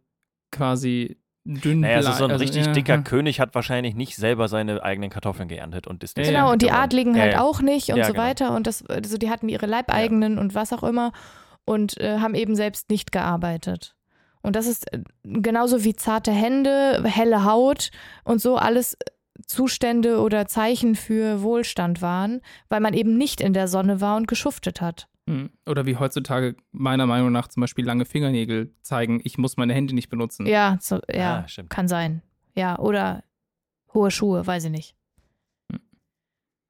[0.50, 3.02] quasi dünn Naja, also so ein richtig ja, dicker ja.
[3.02, 6.72] König hat wahrscheinlich nicht selber seine eigenen Kartoffeln geerntet und ist Ja, Genau, und die.
[6.72, 7.40] Adligen halt ja.
[7.42, 8.24] auch nicht und Ja, so genau.
[8.24, 8.54] weiter.
[8.56, 11.12] Und das, also die hatten ihre Leibeigenen und was auch immer
[11.64, 13.94] und äh, haben eben selbst nicht gearbeitet.
[14.42, 17.90] Und das ist äh, genauso wie zarte Hände, helle Haut
[18.24, 18.96] und so alles
[19.46, 24.28] Zustände oder Zeichen für Wohlstand waren, weil man eben nicht in der Sonne war und
[24.28, 25.08] geschuftet hat.
[25.28, 25.50] Hm.
[25.66, 29.94] Oder wie heutzutage meiner Meinung nach zum Beispiel lange Fingernägel zeigen, ich muss meine Hände
[29.94, 30.46] nicht benutzen.
[30.46, 31.70] Ja, so, ja, Ah, stimmt.
[31.70, 32.22] kann sein.
[32.54, 33.24] Ja, oder
[33.92, 34.94] hohe Schuhe, weiß ich nicht.
[35.72, 35.80] Hm.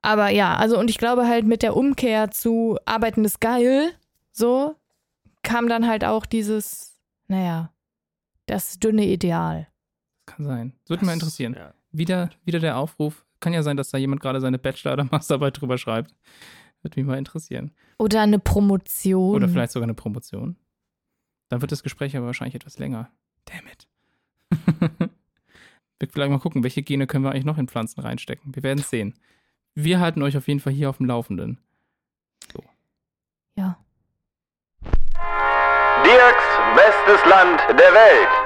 [0.03, 3.93] Aber ja, also und ich glaube halt mit der Umkehr zu Arbeiten ist geil,
[4.33, 4.77] so
[5.43, 6.99] kam dann halt auch dieses,
[7.29, 7.73] naja,
[8.47, 9.69] das dünne Ideal.
[10.25, 10.73] Kann sein.
[10.85, 11.55] Das würde mich interessieren.
[11.57, 11.75] Ja.
[11.97, 13.25] Wieder, wieder der Aufruf.
[13.41, 16.15] Kann ja sein, dass da jemand gerade seine Bachelor- oder Masterarbeit drüber schreibt.
[16.83, 17.73] Würde mich mal interessieren.
[17.99, 19.35] Oder eine Promotion.
[19.35, 20.57] Oder vielleicht sogar eine Promotion.
[21.49, 23.11] Dann wird das Gespräch aber wahrscheinlich etwas länger.
[23.47, 23.89] Damn it.
[25.99, 28.55] wir vielleicht mal gucken, welche Gene können wir eigentlich noch in Pflanzen reinstecken.
[28.55, 29.15] Wir werden es sehen.
[29.75, 31.59] Wir halten euch auf jeden Fall hier auf dem Laufenden.
[32.53, 32.63] So.
[33.57, 33.79] Ja.
[36.05, 36.45] Dirks
[36.77, 38.46] bestes Land der Welt.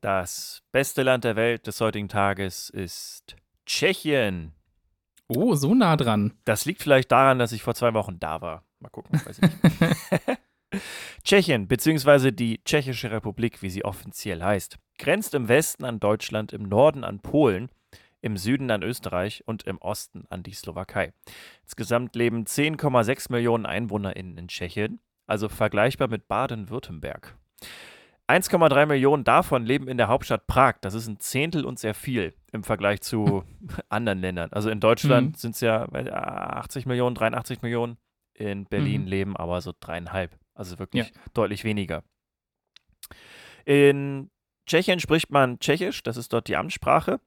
[0.00, 3.34] Das beste Land der Welt des heutigen Tages ist
[3.66, 4.52] Tschechien.
[5.26, 6.34] Oh, so nah dran.
[6.44, 8.62] Das liegt vielleicht daran, dass ich vor zwei Wochen da war.
[8.78, 10.38] Mal gucken, weiß ich nicht.
[11.24, 16.62] Tschechien, beziehungsweise die Tschechische Republik, wie sie offiziell heißt, grenzt im Westen an Deutschland, im
[16.62, 17.68] Norden an Polen,
[18.20, 21.12] im Süden an Österreich und im Osten an die Slowakei.
[21.64, 27.36] Insgesamt leben 10,6 Millionen EinwohnerInnen in Tschechien, also vergleichbar mit Baden-Württemberg.
[28.28, 30.74] 1,3 Millionen davon leben in der Hauptstadt Prag.
[30.82, 33.42] Das ist ein Zehntel und sehr viel im Vergleich zu
[33.88, 34.52] anderen Ländern.
[34.52, 35.34] Also in Deutschland Mhm.
[35.34, 37.96] sind es ja äh, 80 Millionen, 83 Millionen.
[38.34, 39.06] In Berlin Mhm.
[39.08, 40.38] leben aber so dreieinhalb.
[40.54, 41.12] Also wirklich Ja.
[41.34, 42.02] deutlich weniger.
[43.64, 44.30] In
[44.66, 47.20] Tschechien spricht man Tschechisch, das ist dort die Amtssprache.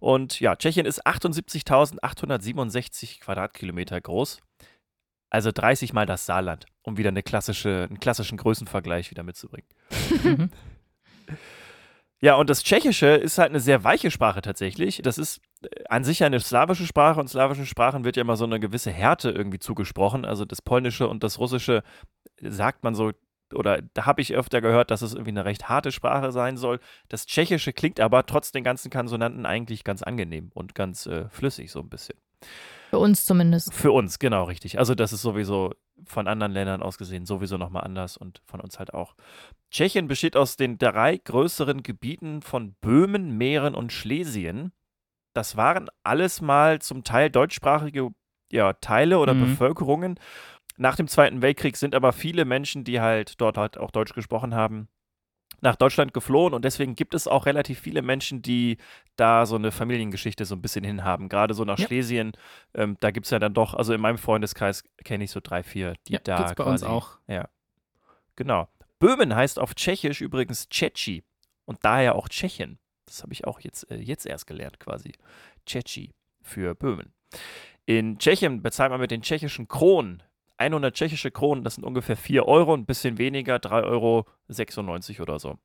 [0.00, 4.40] Und ja, Tschechien ist 78.867 Quadratkilometer groß.
[5.30, 9.68] Also 30 mal das Saarland, um wieder eine klassische, einen klassischen Größenvergleich wieder mitzubringen.
[10.22, 10.50] Mhm.
[12.20, 15.02] Ja, und das Tschechische ist halt eine sehr weiche Sprache tatsächlich.
[15.02, 18.44] Das ist äh, an sich eine slawische Sprache und slawischen Sprachen wird ja immer so
[18.44, 20.24] eine gewisse Härte irgendwie zugesprochen.
[20.24, 21.82] Also das Polnische und das Russische
[22.40, 23.12] äh, sagt man so,
[23.54, 26.80] oder da habe ich öfter gehört, dass es irgendwie eine recht harte Sprache sein soll.
[27.08, 31.70] Das Tschechische klingt aber trotz den ganzen Konsonanten eigentlich ganz angenehm und ganz äh, flüssig
[31.70, 32.16] so ein bisschen.
[32.96, 33.72] Für uns zumindest.
[33.74, 34.78] Für uns, genau, richtig.
[34.78, 35.72] Also das ist sowieso
[36.04, 39.14] von anderen Ländern aus gesehen sowieso nochmal anders und von uns halt auch.
[39.70, 44.72] Tschechien besteht aus den drei größeren Gebieten von Böhmen, Mähren und Schlesien.
[45.34, 48.10] Das waren alles mal zum Teil deutschsprachige
[48.50, 49.40] ja, Teile oder Mhm.
[49.40, 50.18] Bevölkerungen.
[50.78, 54.54] Nach dem Zweiten Weltkrieg sind aber viele Menschen, die halt dort halt auch Deutsch gesprochen
[54.54, 54.88] haben,
[55.60, 58.76] nach Deutschland geflohen und deswegen gibt es auch relativ viele Menschen, die
[59.16, 61.28] da so eine Familiengeschichte so ein bisschen hinhaben.
[61.28, 61.86] Gerade so nach Ja.
[61.86, 62.32] Schlesien,
[62.74, 65.62] ähm, da gibt es ja dann doch, also in meinem Freundeskreis kenne ich so drei,
[65.62, 66.84] vier, die Ja, da gibt's bei quasi.
[66.84, 67.18] uns auch.
[68.36, 68.68] Genau.
[68.98, 71.24] Böhmen heißt auf Tschechisch übrigens Tschetschi
[71.64, 72.78] und daher auch Tschechien.
[73.06, 75.12] Das habe ich auch jetzt, äh, jetzt erst gelernt quasi.
[75.64, 77.12] Tschetschi für Böhmen.
[77.86, 80.22] In Tschechien bezahlt man mit den tschechischen Kronen
[80.58, 85.58] 100 tschechische Kronen, das sind ungefähr 4 Euro, ein bisschen weniger, 3,96 Euro oder so.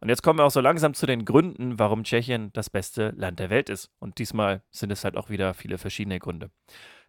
[0.00, 3.38] Und jetzt kommen wir auch so langsam zu den Gründen, warum Tschechien das beste Land
[3.38, 3.90] der Welt ist.
[4.00, 6.50] Und diesmal sind es halt auch wieder viele verschiedene Gründe.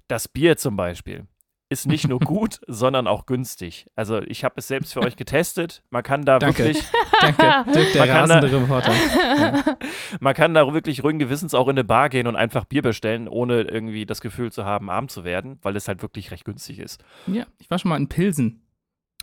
[0.08, 1.28] Das Bier zum Beispiel
[1.70, 3.88] ist nicht nur gut, sondern auch günstig.
[3.96, 5.84] Also ich habe es selbst für euch getestet.
[5.90, 6.66] Man kann da Danke.
[6.66, 6.84] wirklich
[7.22, 8.94] Danke, Dirk, der Man kann da- rasende Reporter.
[10.20, 13.28] man kann da wirklich ruhigen Gewissens auch in eine Bar gehen und einfach Bier bestellen,
[13.28, 16.80] ohne irgendwie das Gefühl zu haben, arm zu werden, weil es halt wirklich recht günstig
[16.80, 17.04] ist.
[17.28, 18.62] Ja, ich war schon mal in Pilsen.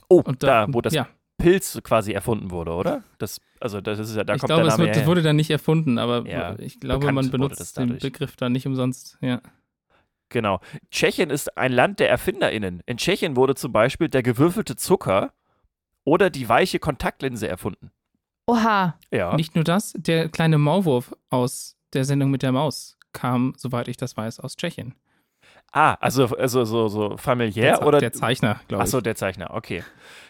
[0.09, 3.03] Oh, Und da, wo das ja, Pilz quasi erfunden wurde, oder?
[3.19, 5.07] Das, also das ist ja, da ich kommt glaube, der es Name wird, das her.
[5.09, 7.99] wurde dann nicht erfunden, aber Ja, ich glaube, man benutzt das den.
[7.99, 9.17] Begriff dann nicht umsonst.
[9.21, 9.41] Ja.
[10.33, 10.61] Genau.
[10.91, 12.83] Tschechien ist ein Land der ErfinderInnen.
[12.87, 15.33] In Tschechien wurde zum Beispiel der gewürfelte Zucker
[16.05, 17.93] oder die weiche Kontaktlinse erfunden.
[18.47, 18.99] Oha.
[19.13, 19.37] Ja.
[19.37, 23.97] Nicht nur das, der kleine Maulwurf aus der Sendung mit der Maus kam, soweit ich
[23.97, 24.95] das weiß, aus Tschechien.
[25.73, 28.89] ah, also, also so, so familiär der, oder der Zeichner, glaube ich.
[28.89, 29.85] Achso, der Zeichner, okay.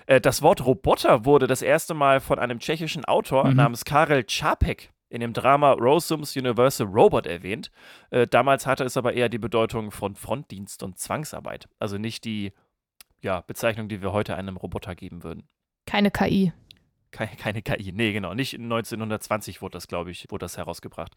[0.06, 3.56] Äh, das Wort Roboter wurde das erste Mal von einem tschechischen Autor Mhm.
[3.56, 7.70] namens Karel Čapek in dem Drama Rossum's Universal Robot erwähnt.
[8.10, 11.68] Äh, damals hatte es aber eher die Bedeutung von Frontdienst und Zwangsarbeit.
[11.78, 12.52] Also nicht die
[13.20, 15.46] ja, Bezeichnung, die wir heute einem Roboter geben würden.
[15.84, 16.52] Keine KI.
[17.10, 17.92] Keine, keine KI.
[17.92, 18.32] Nee, genau.
[18.32, 21.12] Nicht 1920 wurde das, glaube ich, wurde das herausgebracht.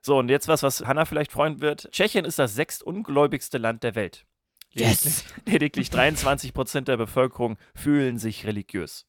[0.00, 1.90] So, und jetzt was, was Hanna vielleicht freuen wird.
[1.90, 4.24] Tschechien ist das sechstungläubigste Land der Welt.
[4.70, 5.24] Yes.
[5.46, 9.04] Lediglich 23 Prozent der Bevölkerung fühlen sich religiös.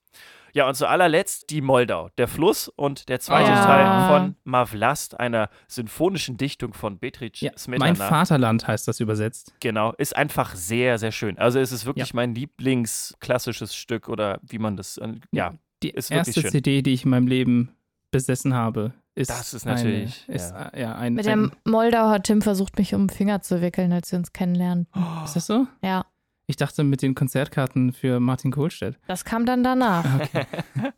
[0.54, 3.66] Ja, und zu allerletzt die Moldau, der Fluss und der zweite Ah.
[3.66, 7.86] Teil von Mavlast, einer symphonischen Dichtung von Beatrice ja, Smetana.
[7.86, 9.54] mein Vaterland heißt das übersetzt.
[9.60, 11.38] Genau, ist einfach sehr, sehr schön.
[11.40, 16.12] Also es ist wirklich mein Lieblingsklassisches Stück oder wie man das, äh, ja, Die Ist
[16.12, 16.52] wirklich erste schön.
[16.52, 17.76] CD, die ich in meinem Leben
[18.12, 19.30] besessen habe, ist.
[19.30, 20.66] Das ist natürlich, Eine, ist, ja.
[20.70, 23.92] äh, ja, ein, Mit der Moldau hat Tim versucht, mich um den Finger zu wickeln,
[23.92, 24.88] als wir uns kennenlernen.
[25.26, 25.68] Ist das so?
[25.84, 26.06] Ja,
[26.46, 29.00] Ich dachte mit den Konzertkarten für Martin Kohlstedt.
[29.08, 30.06] das kam dann danach.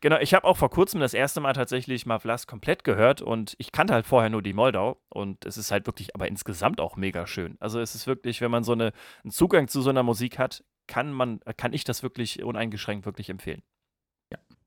[0.00, 3.70] Genau, ich habe auch vor kurzem das erste Mal tatsächlich Mavlas komplett gehört und ich
[3.70, 7.26] kannte halt vorher nur die Moldau und es ist halt wirklich, aber insgesamt auch mega
[7.28, 7.56] schön.
[7.60, 10.64] Also es ist wirklich, wenn man so eine, einen Zugang zu so einer Musik hat,
[10.86, 13.62] kann man, kann ich das wirklich uneingeschränkt wirklich empfehlen.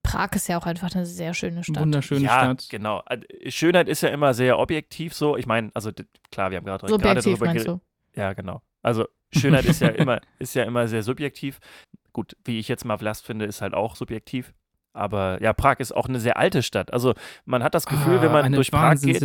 [0.08, 1.82] Prag ist ja auch einfach eine sehr schöne Stadt.
[1.82, 2.68] Wunderschöne ja, Stadt.
[2.70, 3.04] genau.
[3.10, 5.36] Äh, Schönheit ist ja immer sehr objektiv so.
[5.36, 5.92] Ich meine, also
[6.32, 7.68] klar, wir haben gerade darüber meinst geredet.
[7.68, 7.82] du?
[8.16, 8.62] Ja, genau.
[8.82, 11.60] Also Schönheit ist ja immer, ist ja immer sehr subjektiv.
[12.14, 14.54] Gut, wie ich jetzt mal Vlast finde, ist halt auch subjektiv.
[14.94, 16.92] Aber ja, Prag ist auch eine sehr alte Stadt.
[16.92, 17.14] Also
[17.46, 19.22] man hat das Gefühl, Ah, wenn man durch Prag geht,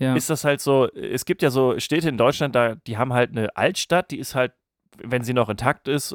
[0.00, 0.16] ja.
[0.16, 3.30] ist das halt so, es gibt ja so Städte in Deutschland, da, die haben halt
[3.30, 4.52] eine Altstadt, die ist halt,
[5.02, 6.14] wenn sie noch intakt ist,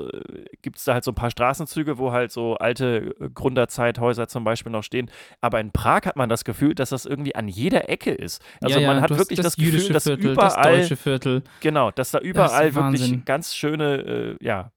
[0.62, 4.44] gibt es da halt so ein paar Straßenzüge, wo halt so alte äh, Gründerzeithäuser zum
[4.44, 5.10] Beispiel noch stehen.
[5.42, 8.42] Aber in Prag hat man das Gefühl, dass das irgendwie an jeder Ecke ist.
[8.62, 11.44] Also ja, ja, man hat wirklich das, Gefühl, jüdische dass Viertel, überall, das deutsche Viertel.
[11.60, 13.26] genau, dass da überall wirklich Wahnsinn.
[13.26, 14.72] ganz schöne, äh, ja,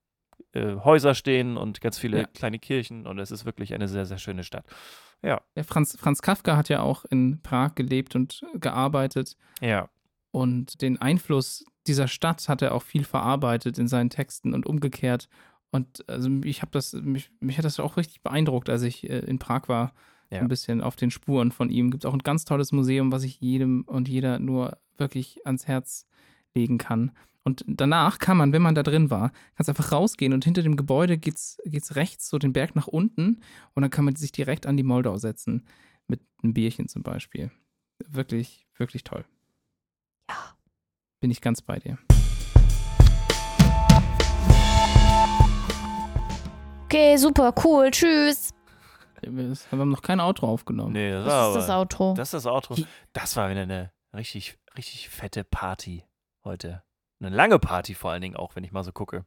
[0.53, 2.25] äh, Häuser stehen und ganz viele Ja.
[2.27, 4.65] kleine Kirchen und es ist wirklich eine sehr, sehr schöne Stadt.
[5.23, 9.37] Ja, Ja, Franz, Franz Kafka hat ja auch in Prag gelebt und gearbeitet.
[9.61, 9.89] ja,
[10.33, 15.29] Und den Einfluss dieser Stadt hat er auch viel verarbeitet in seinen Texten und umgekehrt.
[15.71, 19.21] Und also ich habe das, mich, mich hat das auch richtig beeindruckt, als ich äh,
[19.21, 19.93] in Prag war.
[20.31, 20.41] Ja.
[20.41, 21.91] Ein bisschen auf den Spuren von ihm.
[21.91, 26.07] Gibt auch ein ganz tolles Museum, was ich jedem und jeder nur wirklich ans Herz
[26.55, 27.13] legen kann.
[27.45, 30.77] Und danach kann man, wenn man da drin war, kannst einfach rausgehen und hinter dem
[30.77, 33.43] Gebäude geht's, geht's rechts so den Berg nach unten
[33.75, 35.67] und dann kann man sich direkt an die Moldau setzen.
[36.07, 37.51] Mit einem Bierchen zum Beispiel.
[38.07, 39.25] Wirklich, wirklich toll.
[40.29, 40.54] Ja.
[41.25, 41.97] Bin ich ganz bei dir.
[46.85, 48.51] Okay, super, cool, tschüss.
[49.23, 50.93] Wir haben noch kein Outro aufgenommen.
[50.93, 52.13] nee, das, Das ist das Outro.
[52.15, 52.77] Das ist das Outro.
[53.15, 56.05] Das war wieder eine richtig, richtig fette Party
[56.45, 56.83] heute.
[57.21, 59.25] Eine lange Party vor allen Dingen auch, wenn ich mal so gucke.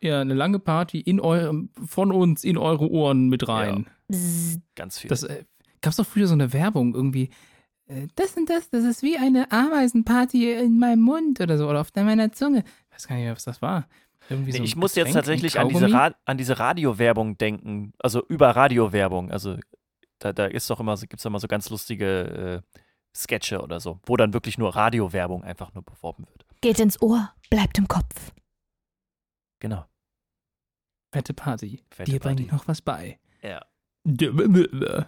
[0.00, 3.86] Ja, eine lange Party in eurem, von uns in eure Ohren mit rein.
[4.08, 4.58] Bzzz.
[4.74, 5.08] Ganz viel.
[5.08, 5.44] Das äh,
[5.80, 7.30] gab's doch früher so eine Werbung irgendwie.
[7.90, 11.80] Äh, Das und das, das ist wie eine Ameisenparty in meinem Mund oder so oder
[11.80, 12.64] auf meiner Zunge.
[12.88, 13.88] Ich weiß gar nicht mehr, was das war.
[14.28, 15.92] Irgendwie Nee, so ich muss jetzt tatsächlich an diese?
[15.92, 19.30] Ra an diese Radiowerbung denken, also über Radiowerbung.
[19.30, 19.56] Also
[20.20, 22.78] da, da ist doch immer, so- gibt's doch immer so ganz lustige äh,
[23.16, 26.46] Sketche oder so, wo dann wirklich nur Radiowerbung einfach nur beworben wird.
[26.60, 28.32] Geht ins Ohr, bleibt im Kopf.
[29.58, 29.84] Genau.
[31.12, 31.82] Fette Party.
[31.90, 33.18] Fette Dir bringe ich noch was bei.
[33.42, 33.64] Ja.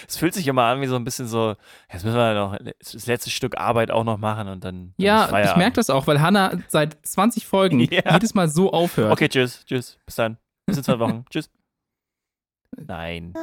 [0.00, 1.54] Ja, Es fühlt sich immer an wie so ein bisschen so,
[1.92, 4.94] jetzt müssen wir noch das letzte Stück Arbeit auch noch machen und dann.
[4.98, 8.12] dann ist ich merke das auch, weil Hannah seit 20 Folgen Ja.
[8.12, 9.12] jedes Mal so aufhört.
[9.12, 9.98] Okay, tschüss, tschüss.
[10.06, 10.36] Bis dann.
[10.66, 11.24] Bis in zwei Wochen.
[11.30, 11.50] tschüss.
[12.76, 13.34] Nein.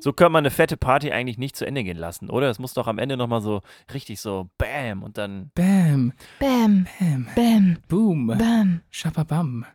[0.00, 2.48] So kann man eine fette Party eigentlich nicht zu Ende gehen lassen, oder?
[2.48, 3.60] Es muss doch am Ende nochmal so
[3.92, 5.50] richtig so Bam und dann.
[5.54, 8.80] Bam, Bam, bam, bam, boom, bam.
[8.90, 9.66] schababam.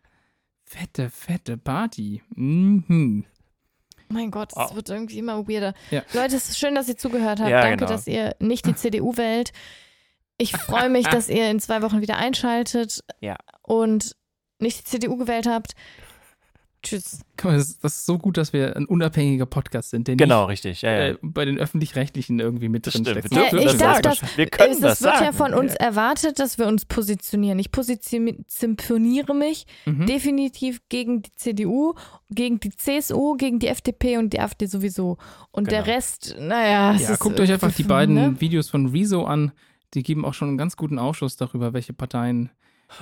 [0.65, 2.23] Fette, fette Party.
[2.35, 3.25] Mhm.
[4.09, 4.75] Mein Gott, es Wow.
[4.75, 5.73] wird irgendwie immer weirder.
[5.91, 6.03] Ja.
[6.13, 7.49] Leute, es ist schön, dass ihr zugehört habt.
[7.49, 7.91] Ja, Danke, genau.
[7.91, 9.51] dass ihr nicht die CDU wählt.
[10.37, 13.35] Ich freue mich, dass ihr in zwei Wochen wieder einschaltet Ja.
[13.61, 14.15] und
[14.59, 15.73] nicht die CDU gewählt habt.
[16.85, 17.19] Tschüss.
[17.37, 20.81] Das, ist so gut, dass wir ein unabhängiger Podcast sind, der Genau, richtig.
[20.83, 21.07] Ja, ja.
[21.09, 23.09] äh, bei den Öffentlich-Rechtlichen irgendwie mit drin stimmt.
[23.09, 23.31] steckt.
[23.31, 24.17] Wir Ja, dürfen ich das darf sagen.
[24.21, 25.25] das- Wir können es, das es wird sagen.
[25.25, 27.59] ja von uns erwartet, dass wir uns positionieren.
[27.59, 30.05] Ich positioniere mich Mhm.
[30.05, 31.93] definitiv gegen die CDU,
[32.29, 35.17] gegen die CSU, gegen die FDP und die AfD sowieso.
[35.51, 35.95] Und der Genau.
[35.95, 36.93] Rest, naja.
[36.95, 38.35] es Ja, ist guckt euch einfach die beiden ne?
[38.41, 39.51] Videos von Rezo an.
[39.93, 42.49] Die geben auch schon einen ganz guten Aufschluss darüber, welche Parteien.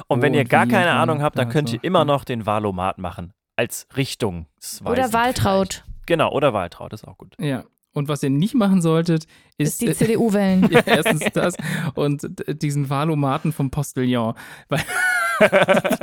[0.07, 3.33] Und wenn ihr gar keine Ahnung habt, dann könnt ihr immer noch den Wahlomat machen.
[3.55, 4.89] Als Richtungsweisend.
[4.89, 5.83] Oder Waltraut.
[5.83, 6.05] vielleicht.
[6.05, 7.35] Genau, oder Waltraut, ist auch gut.
[7.39, 7.63] Ja.
[7.93, 9.25] Und was ihr nicht machen solltet,
[9.57, 10.67] Ist ist, die CDU wählen.
[10.71, 11.55] ja, erstens das
[11.93, 12.27] und
[12.61, 14.33] diesen Wahlomaten vom Postillon.
[14.67, 14.81] Weil,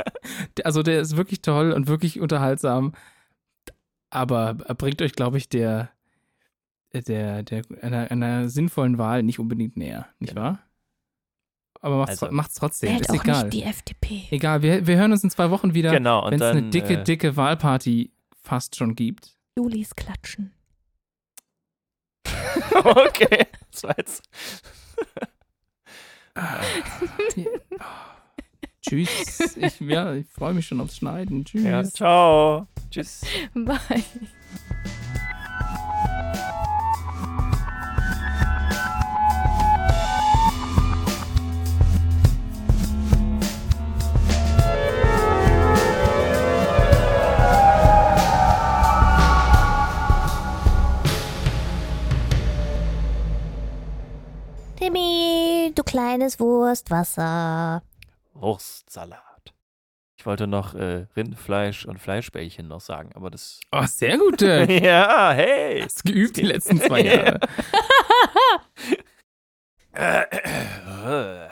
[0.63, 2.93] also der ist wirklich toll und wirklich unterhaltsam.
[4.09, 5.89] Aber bringt euch, glaube ich, der,
[6.93, 10.59] der, der einer, einer sinnvollen Wahl nicht unbedingt näher, nicht wahr?
[11.81, 13.43] Aber macht's, Also- macht's trotzdem, Wählt ist auch egal.
[13.45, 14.27] nicht die FDP.
[14.31, 17.03] Egal, wir, wir hören uns in zwei Wochen wieder, Genau, wenn es eine dicke, äh,
[17.03, 18.11] dicke Wahlparty
[18.43, 19.35] fast schon gibt.
[19.57, 20.53] Julis klatschen.
[22.83, 23.47] okay.
[23.71, 24.23] Das war jetzt.
[28.81, 29.55] Tschüss.
[29.57, 31.45] Ich, ja, ich freue mich schon aufs Schneiden.
[31.45, 31.63] Tschüss.
[31.63, 32.67] Ja, ciao.
[32.89, 33.21] Tschüss.
[33.53, 34.03] Bye.
[55.91, 57.83] Kleines Wurstwasser.
[58.33, 59.19] Wurstsalat.
[60.17, 63.59] Ich wollte noch äh, Rindfleisch und Fleischbällchen noch sagen, aber das.
[63.71, 64.69] Oh, sehr gut, Dirk.
[64.81, 65.81] ja, hey.
[65.81, 67.39] Hast geübt die letzten zwei Jahre.
[69.93, 71.49] Äh, äh, äh.